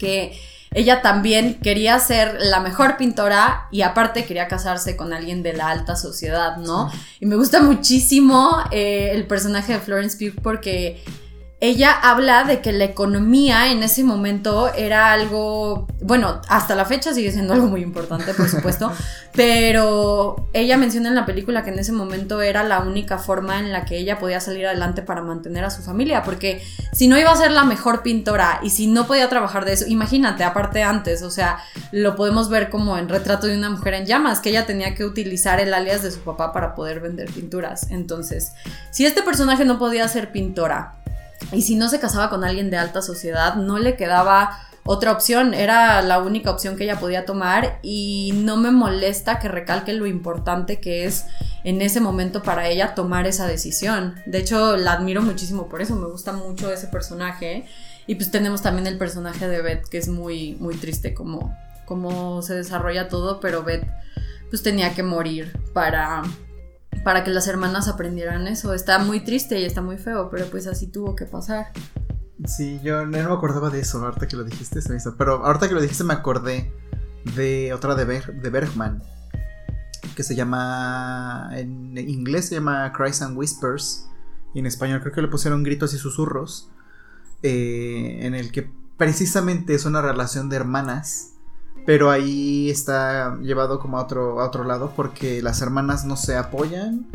[0.00, 0.36] que
[0.72, 5.68] ella también quería ser la mejor pintora y aparte quería casarse con alguien de la
[5.68, 6.90] alta sociedad, ¿no?
[7.20, 11.04] Y me gusta muchísimo eh, el personaje de Florence Pugh porque
[11.62, 17.14] ella habla de que la economía en ese momento era algo, bueno, hasta la fecha
[17.14, 18.90] sigue siendo algo muy importante, por supuesto,
[19.32, 23.70] pero ella menciona en la película que en ese momento era la única forma en
[23.70, 26.60] la que ella podía salir adelante para mantener a su familia, porque
[26.92, 29.84] si no iba a ser la mejor pintora y si no podía trabajar de eso,
[29.86, 31.58] imagínate, aparte antes, o sea,
[31.92, 35.04] lo podemos ver como en retrato de una mujer en llamas, que ella tenía que
[35.04, 37.88] utilizar el alias de su papá para poder vender pinturas.
[37.92, 38.50] Entonces,
[38.90, 40.96] si este personaje no podía ser pintora,
[41.50, 45.54] y si no se casaba con alguien de alta sociedad, no le quedaba otra opción,
[45.54, 50.06] era la única opción que ella podía tomar y no me molesta que recalque lo
[50.06, 51.26] importante que es
[51.62, 54.16] en ese momento para ella tomar esa decisión.
[54.26, 57.66] De hecho, la admiro muchísimo por eso, me gusta mucho ese personaje.
[58.08, 62.42] Y pues tenemos también el personaje de Beth, que es muy, muy triste como, como
[62.42, 63.86] se desarrolla todo, pero Beth
[64.50, 66.24] pues tenía que morir para,
[67.04, 68.74] para que las hermanas aprendieran eso.
[68.74, 71.72] Está muy triste y está muy feo, pero pues así tuvo que pasar.
[72.46, 75.14] Sí, yo no me acordaba de eso, ahorita que lo dijiste se.
[75.16, 76.72] Pero ahorita que lo dijiste me acordé
[77.36, 79.02] de otra de, de Bergman,
[80.16, 84.08] que se llama, en inglés se llama Cries and Whispers,
[84.54, 86.70] y en español creo que le pusieron gritos y susurros,
[87.42, 91.31] eh, en el que precisamente es una relación de hermanas
[91.84, 96.36] pero ahí está llevado como a otro, a otro lado porque las hermanas no se
[96.36, 97.06] apoyan.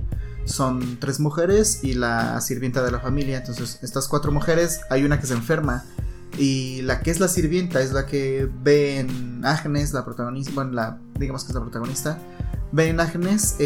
[0.46, 3.38] Son tres mujeres y la sirvienta de la familia.
[3.38, 5.84] Entonces, estas cuatro mujeres, hay una que se enferma.
[6.38, 10.72] Y la que es la sirvienta es la que ve en Agnes, la protagonista, bueno,
[10.72, 12.20] la, digamos que es la protagonista,
[12.72, 13.58] ve en Agnes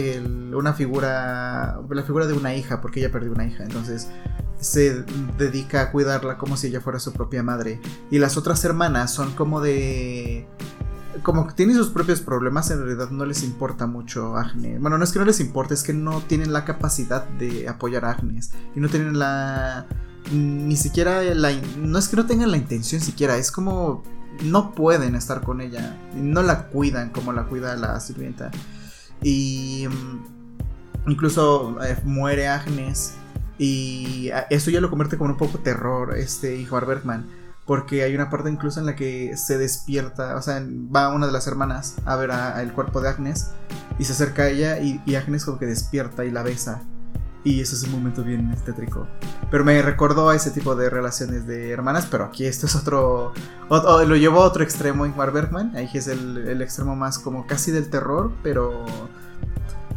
[0.54, 3.64] una figura, la figura de una hija, porque ella perdió una hija.
[3.64, 4.08] Entonces,
[4.60, 5.04] se
[5.38, 7.82] dedica a cuidarla como si ella fuera su propia madre.
[8.10, 10.48] Y las otras hermanas son como de
[11.24, 14.80] como que tienen sus propios problemas, en realidad no les importa mucho Agnes.
[14.80, 18.06] Bueno, no es que no les importe, es que no tienen la capacidad de apoyar
[18.06, 18.52] a Agnes.
[18.76, 19.86] Y no tienen la...
[20.32, 21.52] Ni siquiera la...
[21.78, 24.04] No es que no tengan la intención siquiera, es como...
[24.44, 25.98] No pueden estar con ella.
[26.16, 28.52] No la cuidan como la cuida la sirvienta.
[29.22, 29.88] Y...
[29.88, 33.14] Mm, incluso eh, muere Agnes.
[33.58, 38.30] Y eso ya lo convierte como un poco terror, este hijo Bergman porque hay una
[38.30, 40.62] parte incluso en la que se despierta, o sea,
[40.94, 43.52] va una de las hermanas a ver el cuerpo de Agnes
[44.00, 46.82] y se acerca a ella y, Agnes como que despierta y la besa.
[47.44, 49.08] Y eso es un momento bien tétrico.
[49.50, 53.34] Pero me recordó a ese tipo de relaciones de hermanas, pero aquí esto es otro...
[53.70, 55.76] lo llevó a otro extremo en Bergman.
[55.76, 58.86] Ahí es el, el, extremo más como casi del terror, pero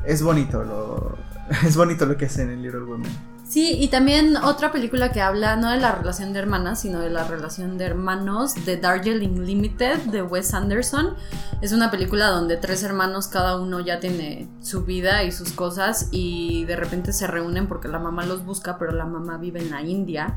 [0.04, 1.18] es bonito lo,
[1.66, 3.33] es bonito lo que hacen en Little Women.
[3.54, 7.08] Sí, y también otra película que habla no de la relación de hermanas, sino de
[7.08, 11.14] la relación de hermanos, de Darjeeling Limited, de Wes Anderson.
[11.60, 16.08] Es una película donde tres hermanos, cada uno ya tiene su vida y sus cosas,
[16.10, 19.70] y de repente se reúnen porque la mamá los busca, pero la mamá vive en
[19.70, 20.36] la India,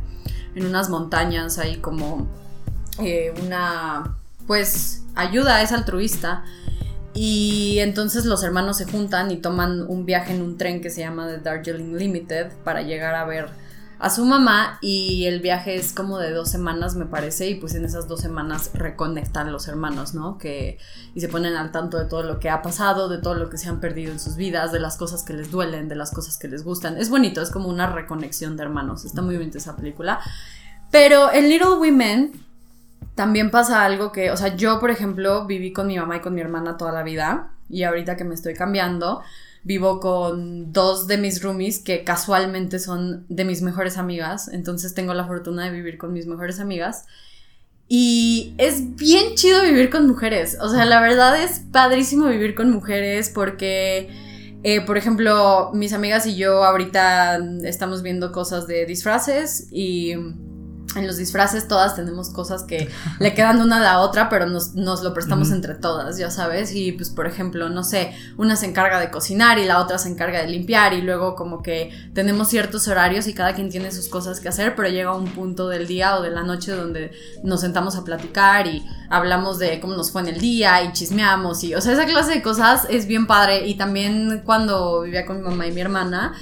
[0.53, 2.28] en unas montañas, ahí como
[2.99, 4.15] eh, una,
[4.45, 6.43] pues, ayuda, es altruista.
[7.20, 11.01] Y entonces los hermanos se juntan y toman un viaje en un tren que se
[11.01, 13.49] llama The Darjeeling Limited para llegar a ver
[13.97, 17.74] a su mamá y el viaje es como de dos semanas me parece y pues
[17.74, 20.38] en esas dos semanas reconectan los hermanos, ¿no?
[20.38, 20.78] Que
[21.15, 23.57] y se ponen al tanto de todo lo que ha pasado, de todo lo que
[23.57, 26.38] se han perdido en sus vidas, de las cosas que les duelen, de las cosas
[26.38, 26.97] que les gustan.
[26.97, 30.20] Es bonito, es como una reconexión de hermanos, está muy bien esa película.
[30.91, 32.47] Pero en Little Women
[33.18, 36.36] también pasa algo que, o sea, yo, por ejemplo, viví con mi mamá y con
[36.36, 39.24] mi hermana toda la vida y ahorita que me estoy cambiando,
[39.63, 45.15] vivo con dos de mis roomies que casualmente son de mis mejores amigas, entonces tengo
[45.15, 47.07] la fortuna de vivir con mis mejores amigas.
[47.88, 52.72] Y es bien chido vivir con mujeres, o sea, la verdad es padrísimo vivir con
[52.72, 54.26] mujeres porque...
[54.63, 60.15] Eh, por ejemplo, mis amigas y yo ahorita estamos viendo cosas de disfraces y
[60.95, 64.73] en los disfraces todas tenemos cosas que le quedan una a la otra, pero nos,
[64.75, 66.73] lo prestamos entre todas, ya sabes.
[66.73, 70.09] Y pues, por ejemplo, no sé, una se encarga de cocinar y la otra se
[70.09, 74.07] encarga de limpiar y luego como que tenemos ciertos horarios y cada quien tiene sus
[74.07, 77.11] cosas que hacer, pero llega un punto del día o de la noche donde
[77.43, 81.63] nos sentamos a platicar y hablamos de cómo nos fue en el día y chismeamos
[81.63, 83.67] y, o sea, esa clase de cosas es bien padre.
[83.67, 86.33] Y también cuando vivía con mi mamá y mi hermana,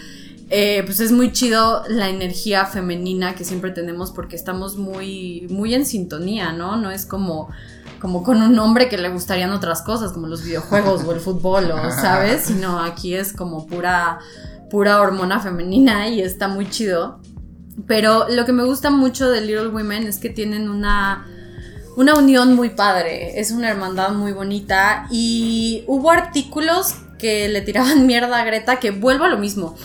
[0.50, 5.74] eh, pues es muy chido la energía femenina que siempre tenemos porque estamos muy, muy
[5.74, 6.76] en sintonía, ¿no?
[6.76, 7.50] No es como,
[8.00, 11.72] como con un hombre que le gustarían otras cosas, como los videojuegos o el fútbol,
[11.72, 12.44] o, ¿sabes?
[12.44, 14.20] Sino aquí es como pura,
[14.70, 17.20] pura hormona femenina y está muy chido.
[17.88, 21.26] Pero lo que me gusta mucho de Little Women es que tienen una,
[21.98, 28.06] una unión muy padre, es una hermandad muy bonita y hubo artículos que le tiraban
[28.08, 29.76] mierda a Greta que vuelvo a lo mismo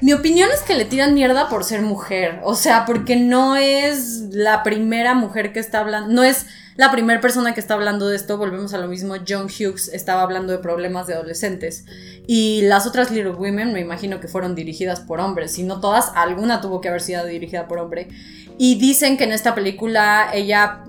[0.00, 2.40] Mi opinión es que le tiran mierda por ser mujer.
[2.44, 6.12] O sea, porque no es la primera mujer que está hablando.
[6.12, 6.46] No es
[6.76, 8.38] la primera persona que está hablando de esto.
[8.38, 9.16] Volvemos a lo mismo.
[9.28, 11.84] John Hughes estaba hablando de problemas de adolescentes.
[12.28, 15.52] Y las otras Little Women me imagino que fueron dirigidas por hombres.
[15.52, 18.08] Si no todas, alguna tuvo que haber sido dirigida por hombre.
[18.56, 20.84] Y dicen que en esta película ella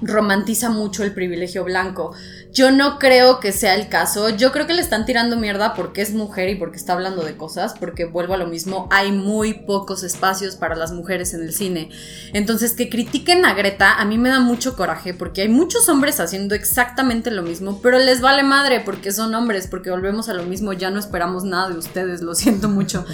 [0.00, 2.14] romantiza mucho el privilegio blanco.
[2.52, 4.30] Yo no creo que sea el caso.
[4.30, 7.36] Yo creo que le están tirando mierda porque es mujer y porque está hablando de
[7.36, 11.52] cosas, porque vuelvo a lo mismo, hay muy pocos espacios para las mujeres en el
[11.52, 11.90] cine.
[12.32, 16.20] Entonces, que critiquen a Greta a mí me da mucho coraje porque hay muchos hombres
[16.20, 20.44] haciendo exactamente lo mismo, pero les vale madre porque son hombres, porque volvemos a lo
[20.44, 23.04] mismo, ya no esperamos nada de ustedes, lo siento mucho.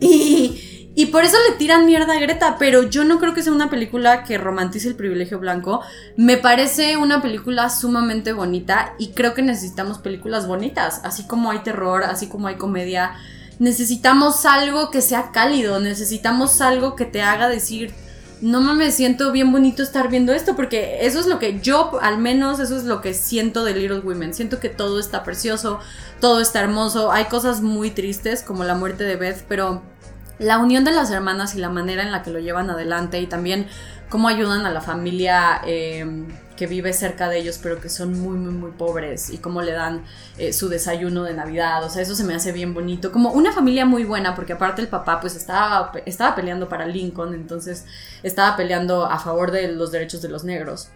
[0.00, 3.52] Y y por eso le tiran mierda a Greta, pero yo no creo que sea
[3.52, 5.80] una película que romantice el privilegio blanco.
[6.16, 11.60] Me parece una película sumamente bonita y creo que necesitamos películas bonitas, así como hay
[11.60, 13.14] terror, así como hay comedia.
[13.58, 17.92] Necesitamos algo que sea cálido, necesitamos algo que te haga decir,
[18.40, 22.18] no me siento bien bonito estar viendo esto, porque eso es lo que yo, al
[22.18, 24.34] menos, eso es lo que siento de Little Women.
[24.34, 25.80] Siento que todo está precioso,
[26.20, 29.82] todo está hermoso, hay cosas muy tristes como la muerte de Beth, pero
[30.38, 33.26] la unión de las hermanas y la manera en la que lo llevan adelante y
[33.26, 33.66] también
[34.08, 36.26] cómo ayudan a la familia em,
[36.56, 39.72] que vive cerca de ellos pero que son muy muy muy pobres y cómo le
[39.72, 40.02] dan
[40.38, 43.52] eh, su desayuno de Navidad, o sea, eso se me hace bien bonito, como una
[43.52, 47.86] familia muy buena porque aparte el papá pues estaba, estaba peleando para Lincoln, entonces
[48.22, 50.88] estaba peleando a favor de los derechos de los negros.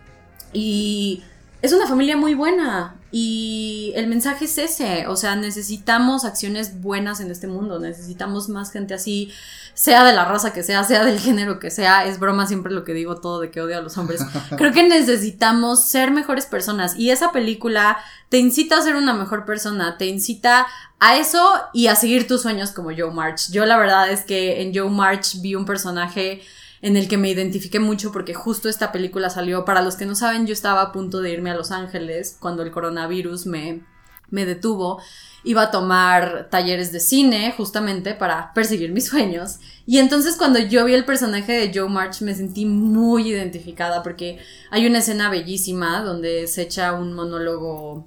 [0.52, 1.22] Y
[1.60, 7.20] es una familia muy buena y el mensaje es ese, o sea, necesitamos acciones buenas
[7.20, 9.32] en este mundo, necesitamos más gente así,
[9.72, 12.84] sea de la raza que sea, sea del género que sea, es broma siempre lo
[12.84, 14.20] que digo todo de que odio a los hombres.
[14.58, 17.96] Creo que necesitamos ser mejores personas y esa película
[18.28, 20.66] te incita a ser una mejor persona, te incita
[21.00, 23.50] a eso y a seguir tus sueños como Joe March.
[23.50, 26.42] Yo la verdad es que en Joe March vi un personaje
[26.82, 29.64] en el que me identifiqué mucho porque justo esta película salió.
[29.64, 32.62] Para los que no saben, yo estaba a punto de irme a Los Ángeles cuando
[32.62, 33.82] el coronavirus me,
[34.30, 35.00] me detuvo.
[35.44, 39.58] Iba a tomar talleres de cine justamente para perseguir mis sueños.
[39.86, 44.38] Y entonces cuando yo vi el personaje de Joe March me sentí muy identificada porque
[44.70, 48.06] hay una escena bellísima donde se echa un monólogo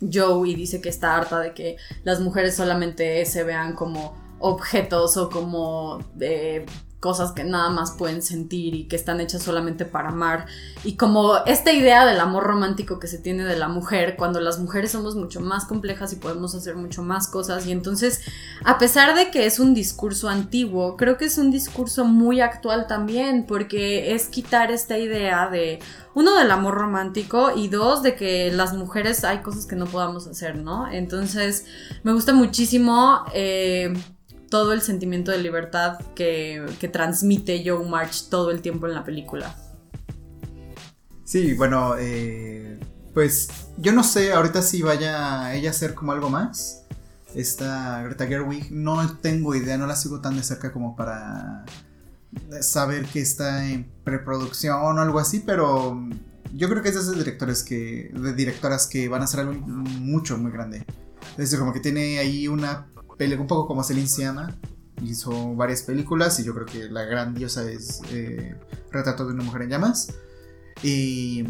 [0.00, 5.16] Joe y dice que está harta de que las mujeres solamente se vean como objetos
[5.16, 6.64] o como de
[7.00, 10.46] cosas que nada más pueden sentir y que están hechas solamente para amar.
[10.82, 14.58] Y como esta idea del amor romántico que se tiene de la mujer, cuando las
[14.58, 17.66] mujeres somos mucho más complejas y podemos hacer mucho más cosas.
[17.66, 18.22] Y entonces,
[18.64, 22.88] a pesar de que es un discurso antiguo, creo que es un discurso muy actual
[22.88, 25.78] también, porque es quitar esta idea de,
[26.14, 30.26] uno, del amor romántico y dos, de que las mujeres hay cosas que no podamos
[30.26, 30.90] hacer, ¿no?
[30.90, 31.66] Entonces,
[32.02, 33.24] me gusta muchísimo.
[33.32, 33.94] Eh,
[34.50, 39.54] todo el sentimiento de libertad que, transmite Joe March todo el tiempo en la película.
[41.24, 42.78] Sí, bueno, eh,
[43.12, 46.84] pues yo no sé ahorita si vaya ella a hacer como algo más.
[47.34, 51.66] Esta Greta Gerwig, no tengo idea, no la sigo tan de cerca como para
[52.60, 56.08] saber que está en preproducción o algo así, pero
[56.54, 59.52] yo creo que es de esos directores que, de directoras que van a hacer algo
[59.52, 60.86] mucho, muy grande.
[61.32, 62.86] Es decir, como que tiene ahí una
[63.18, 64.56] un poco como Celine Siama.
[65.02, 68.56] Hizo varias películas y yo creo que la grandiosa es eh,
[68.90, 70.14] Retrato de una mujer en llamas.
[70.82, 71.44] Y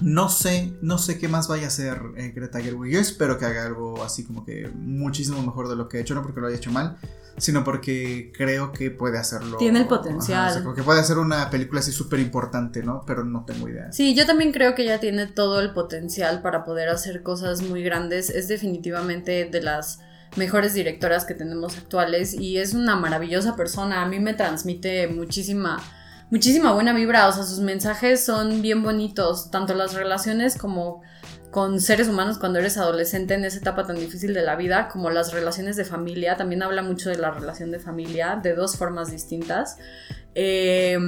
[0.00, 2.92] no sé, no sé qué más vaya a hacer eh, Greta Gerwig.
[2.92, 6.14] Yo espero que haga algo así como que muchísimo mejor de lo que ha hecho,
[6.14, 6.96] no porque lo haya hecho mal,
[7.36, 9.58] sino porque creo que puede hacerlo.
[9.58, 10.64] Tiene el potencial.
[10.74, 13.02] que puede hacer una película así súper importante, ¿no?
[13.06, 13.92] Pero no tengo idea.
[13.92, 17.82] Sí, yo también creo que ella tiene todo el potencial para poder hacer cosas muy
[17.82, 18.30] grandes.
[18.30, 20.00] Es definitivamente de las
[20.36, 24.02] mejores directoras que tenemos actuales y es una maravillosa persona.
[24.02, 25.82] A mí me transmite muchísima,
[26.30, 27.28] muchísima buena vibra.
[27.28, 31.02] O sea, sus mensajes son bien bonitos, tanto las relaciones como
[31.50, 35.10] con seres humanos cuando eres adolescente en esa etapa tan difícil de la vida, como
[35.10, 36.36] las relaciones de familia.
[36.36, 39.76] También habla mucho de la relación de familia de dos formas distintas.
[40.34, 40.98] Eh,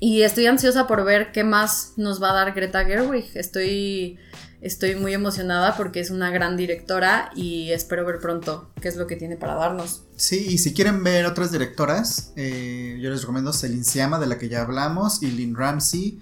[0.00, 3.30] y estoy ansiosa por ver qué más nos va a dar Greta Gerwig.
[3.36, 4.18] Estoy
[4.62, 9.08] Estoy muy emocionada porque es una gran directora y espero ver pronto qué es lo
[9.08, 10.04] que tiene para darnos.
[10.14, 14.38] Sí, y si quieren ver otras directoras, eh, yo les recomiendo Celine Siama, de la
[14.38, 16.20] que ya hablamos, y Lynn Ramsey,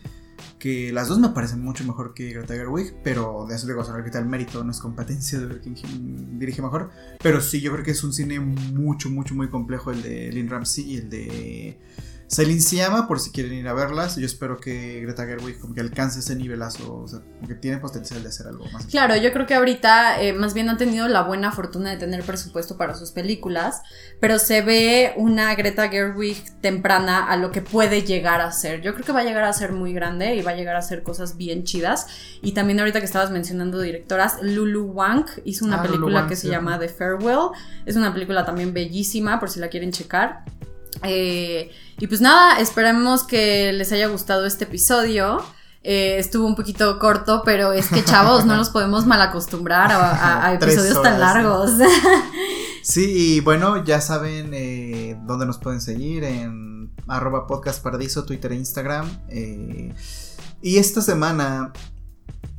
[0.59, 3.85] que las dos me parecen mucho mejor que Greta Gerwig, pero de eso digo, o
[3.85, 6.89] sea, el mérito no es competencia de ver quién dirige mejor.
[7.23, 10.49] Pero sí, yo creo que es un cine mucho, mucho, muy complejo el de Lynn
[10.49, 11.79] Ramsey y el de
[12.33, 14.15] Celine se llama, por si quieren ir a verlas.
[14.15, 17.79] Yo espero que Greta Gerwig como que alcance ese nivelazo, o sea, como que tiene
[17.79, 18.87] potencial de hacer algo más.
[18.87, 22.23] Claro, yo creo que ahorita eh, más bien han tenido la buena fortuna de tener
[22.23, 23.83] presupuesto para sus películas,
[24.21, 28.81] pero se ve una Greta Gerwig temprana a lo que puede llegar a ser.
[28.81, 30.79] Yo creo que va a llegar a ser muy grande y va a llegar a
[30.79, 32.07] hacer cosas bien chidas.
[32.43, 36.37] Y también ahorita que estabas mencionando directoras, Lulu Wang hizo una Ah, película Wang, que
[36.37, 36.49] se sí.
[36.49, 37.51] llama The Farewell.
[37.87, 40.45] Es una película también bellísima, por si la quieren checar.
[41.03, 45.43] Eh, y pues nada, esperemos que les haya gustado este episodio.
[45.83, 50.47] Eh, estuvo un poquito corto, pero es que chavos, no los podemos mal acostumbrar a,
[50.47, 51.71] a- episodios tan horas, largos.
[52.83, 58.53] Sí, y bueno, ya saben eh, dónde nos pueden seguir en arroba podcast paradiso, Twitter
[58.53, 59.07] e Instagram.
[59.29, 59.95] eh,
[60.63, 61.73] y esta semana,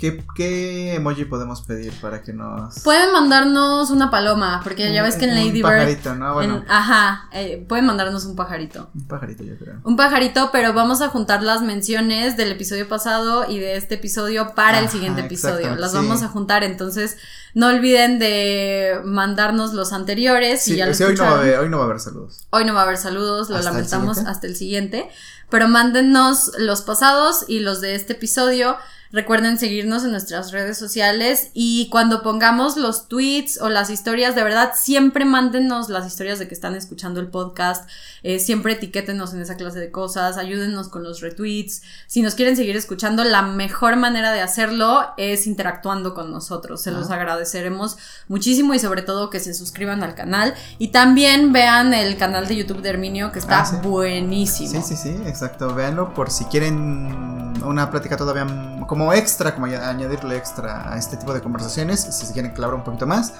[0.01, 2.79] ¿qué, qué emoji podemos pedir para que nos...
[2.79, 5.63] Pueden mandarnos una paloma, porque ya ves que en Un- un Lady Bird.
[5.63, 6.33] pajarito, ¿no?
[6.33, 8.89] Bueno, en- ajá, eh, pueden mandarnos un pajarito.
[8.95, 9.75] un pajarito yo creo.
[9.83, 14.55] Un pajarito, pero vamos a juntar las menciones del episodio pasado y de este episodio
[14.55, 15.75] para el siguiente episodio.
[15.75, 15.97] Las sí.
[15.97, 17.17] vamos a juntar, entonces
[17.53, 20.63] no olviden de mandarnos los anteriores.
[20.63, 22.47] Sí, ya lo hoy, no va a haber, hoy no va a haber saludos.
[22.49, 25.09] Hoy no va a haber saludos, lo ¿Hasta el lamentamos hasta el siguiente.
[25.51, 28.77] Pero mándennos los pasados y los de este episodio.
[29.13, 34.43] Recuerden seguirnos en nuestras redes sociales y cuando pongamos los tweets o las historias, de
[34.45, 37.89] verdad, siempre mándennos las historias de que están escuchando el podcast.
[38.23, 41.81] eh, siempre etiquétenos en esa clase de cosas, ayúdennos con los retweets.
[42.07, 46.81] Si nos quieren seguir escuchando, la mejor manera de hacerlo es interactuando con nosotros.
[46.83, 47.15] Se los Ah.
[47.15, 47.97] agradeceremos
[48.29, 52.55] muchísimo y sobre todo que se suscriban al canal y también vean el canal de
[52.57, 53.75] YouTube de Herminio que está Ah, sí.
[53.81, 54.83] buenísimo.
[54.83, 55.73] Sí, sí, sí, exacto.
[55.73, 58.45] Véanlo por si quieren una plática todavía
[58.87, 62.83] como extra, como añadirle extra a este tipo de conversaciones, si se quieren clavar un
[62.83, 63.33] poquito más.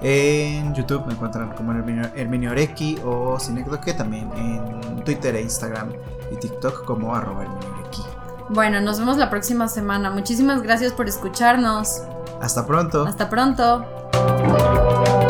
[0.00, 5.92] En YouTube me encuentran como Herminio, Orequi o Cinecdoque, también en Twitter e Instagram
[6.32, 8.02] y TikTok como arroba Orequi.
[8.48, 10.10] Bueno, nos vemos la próxima semana.
[10.10, 12.02] Muchísimas gracias por escucharnos.
[12.40, 13.04] Hasta pronto.
[13.06, 15.21] Hasta pronto.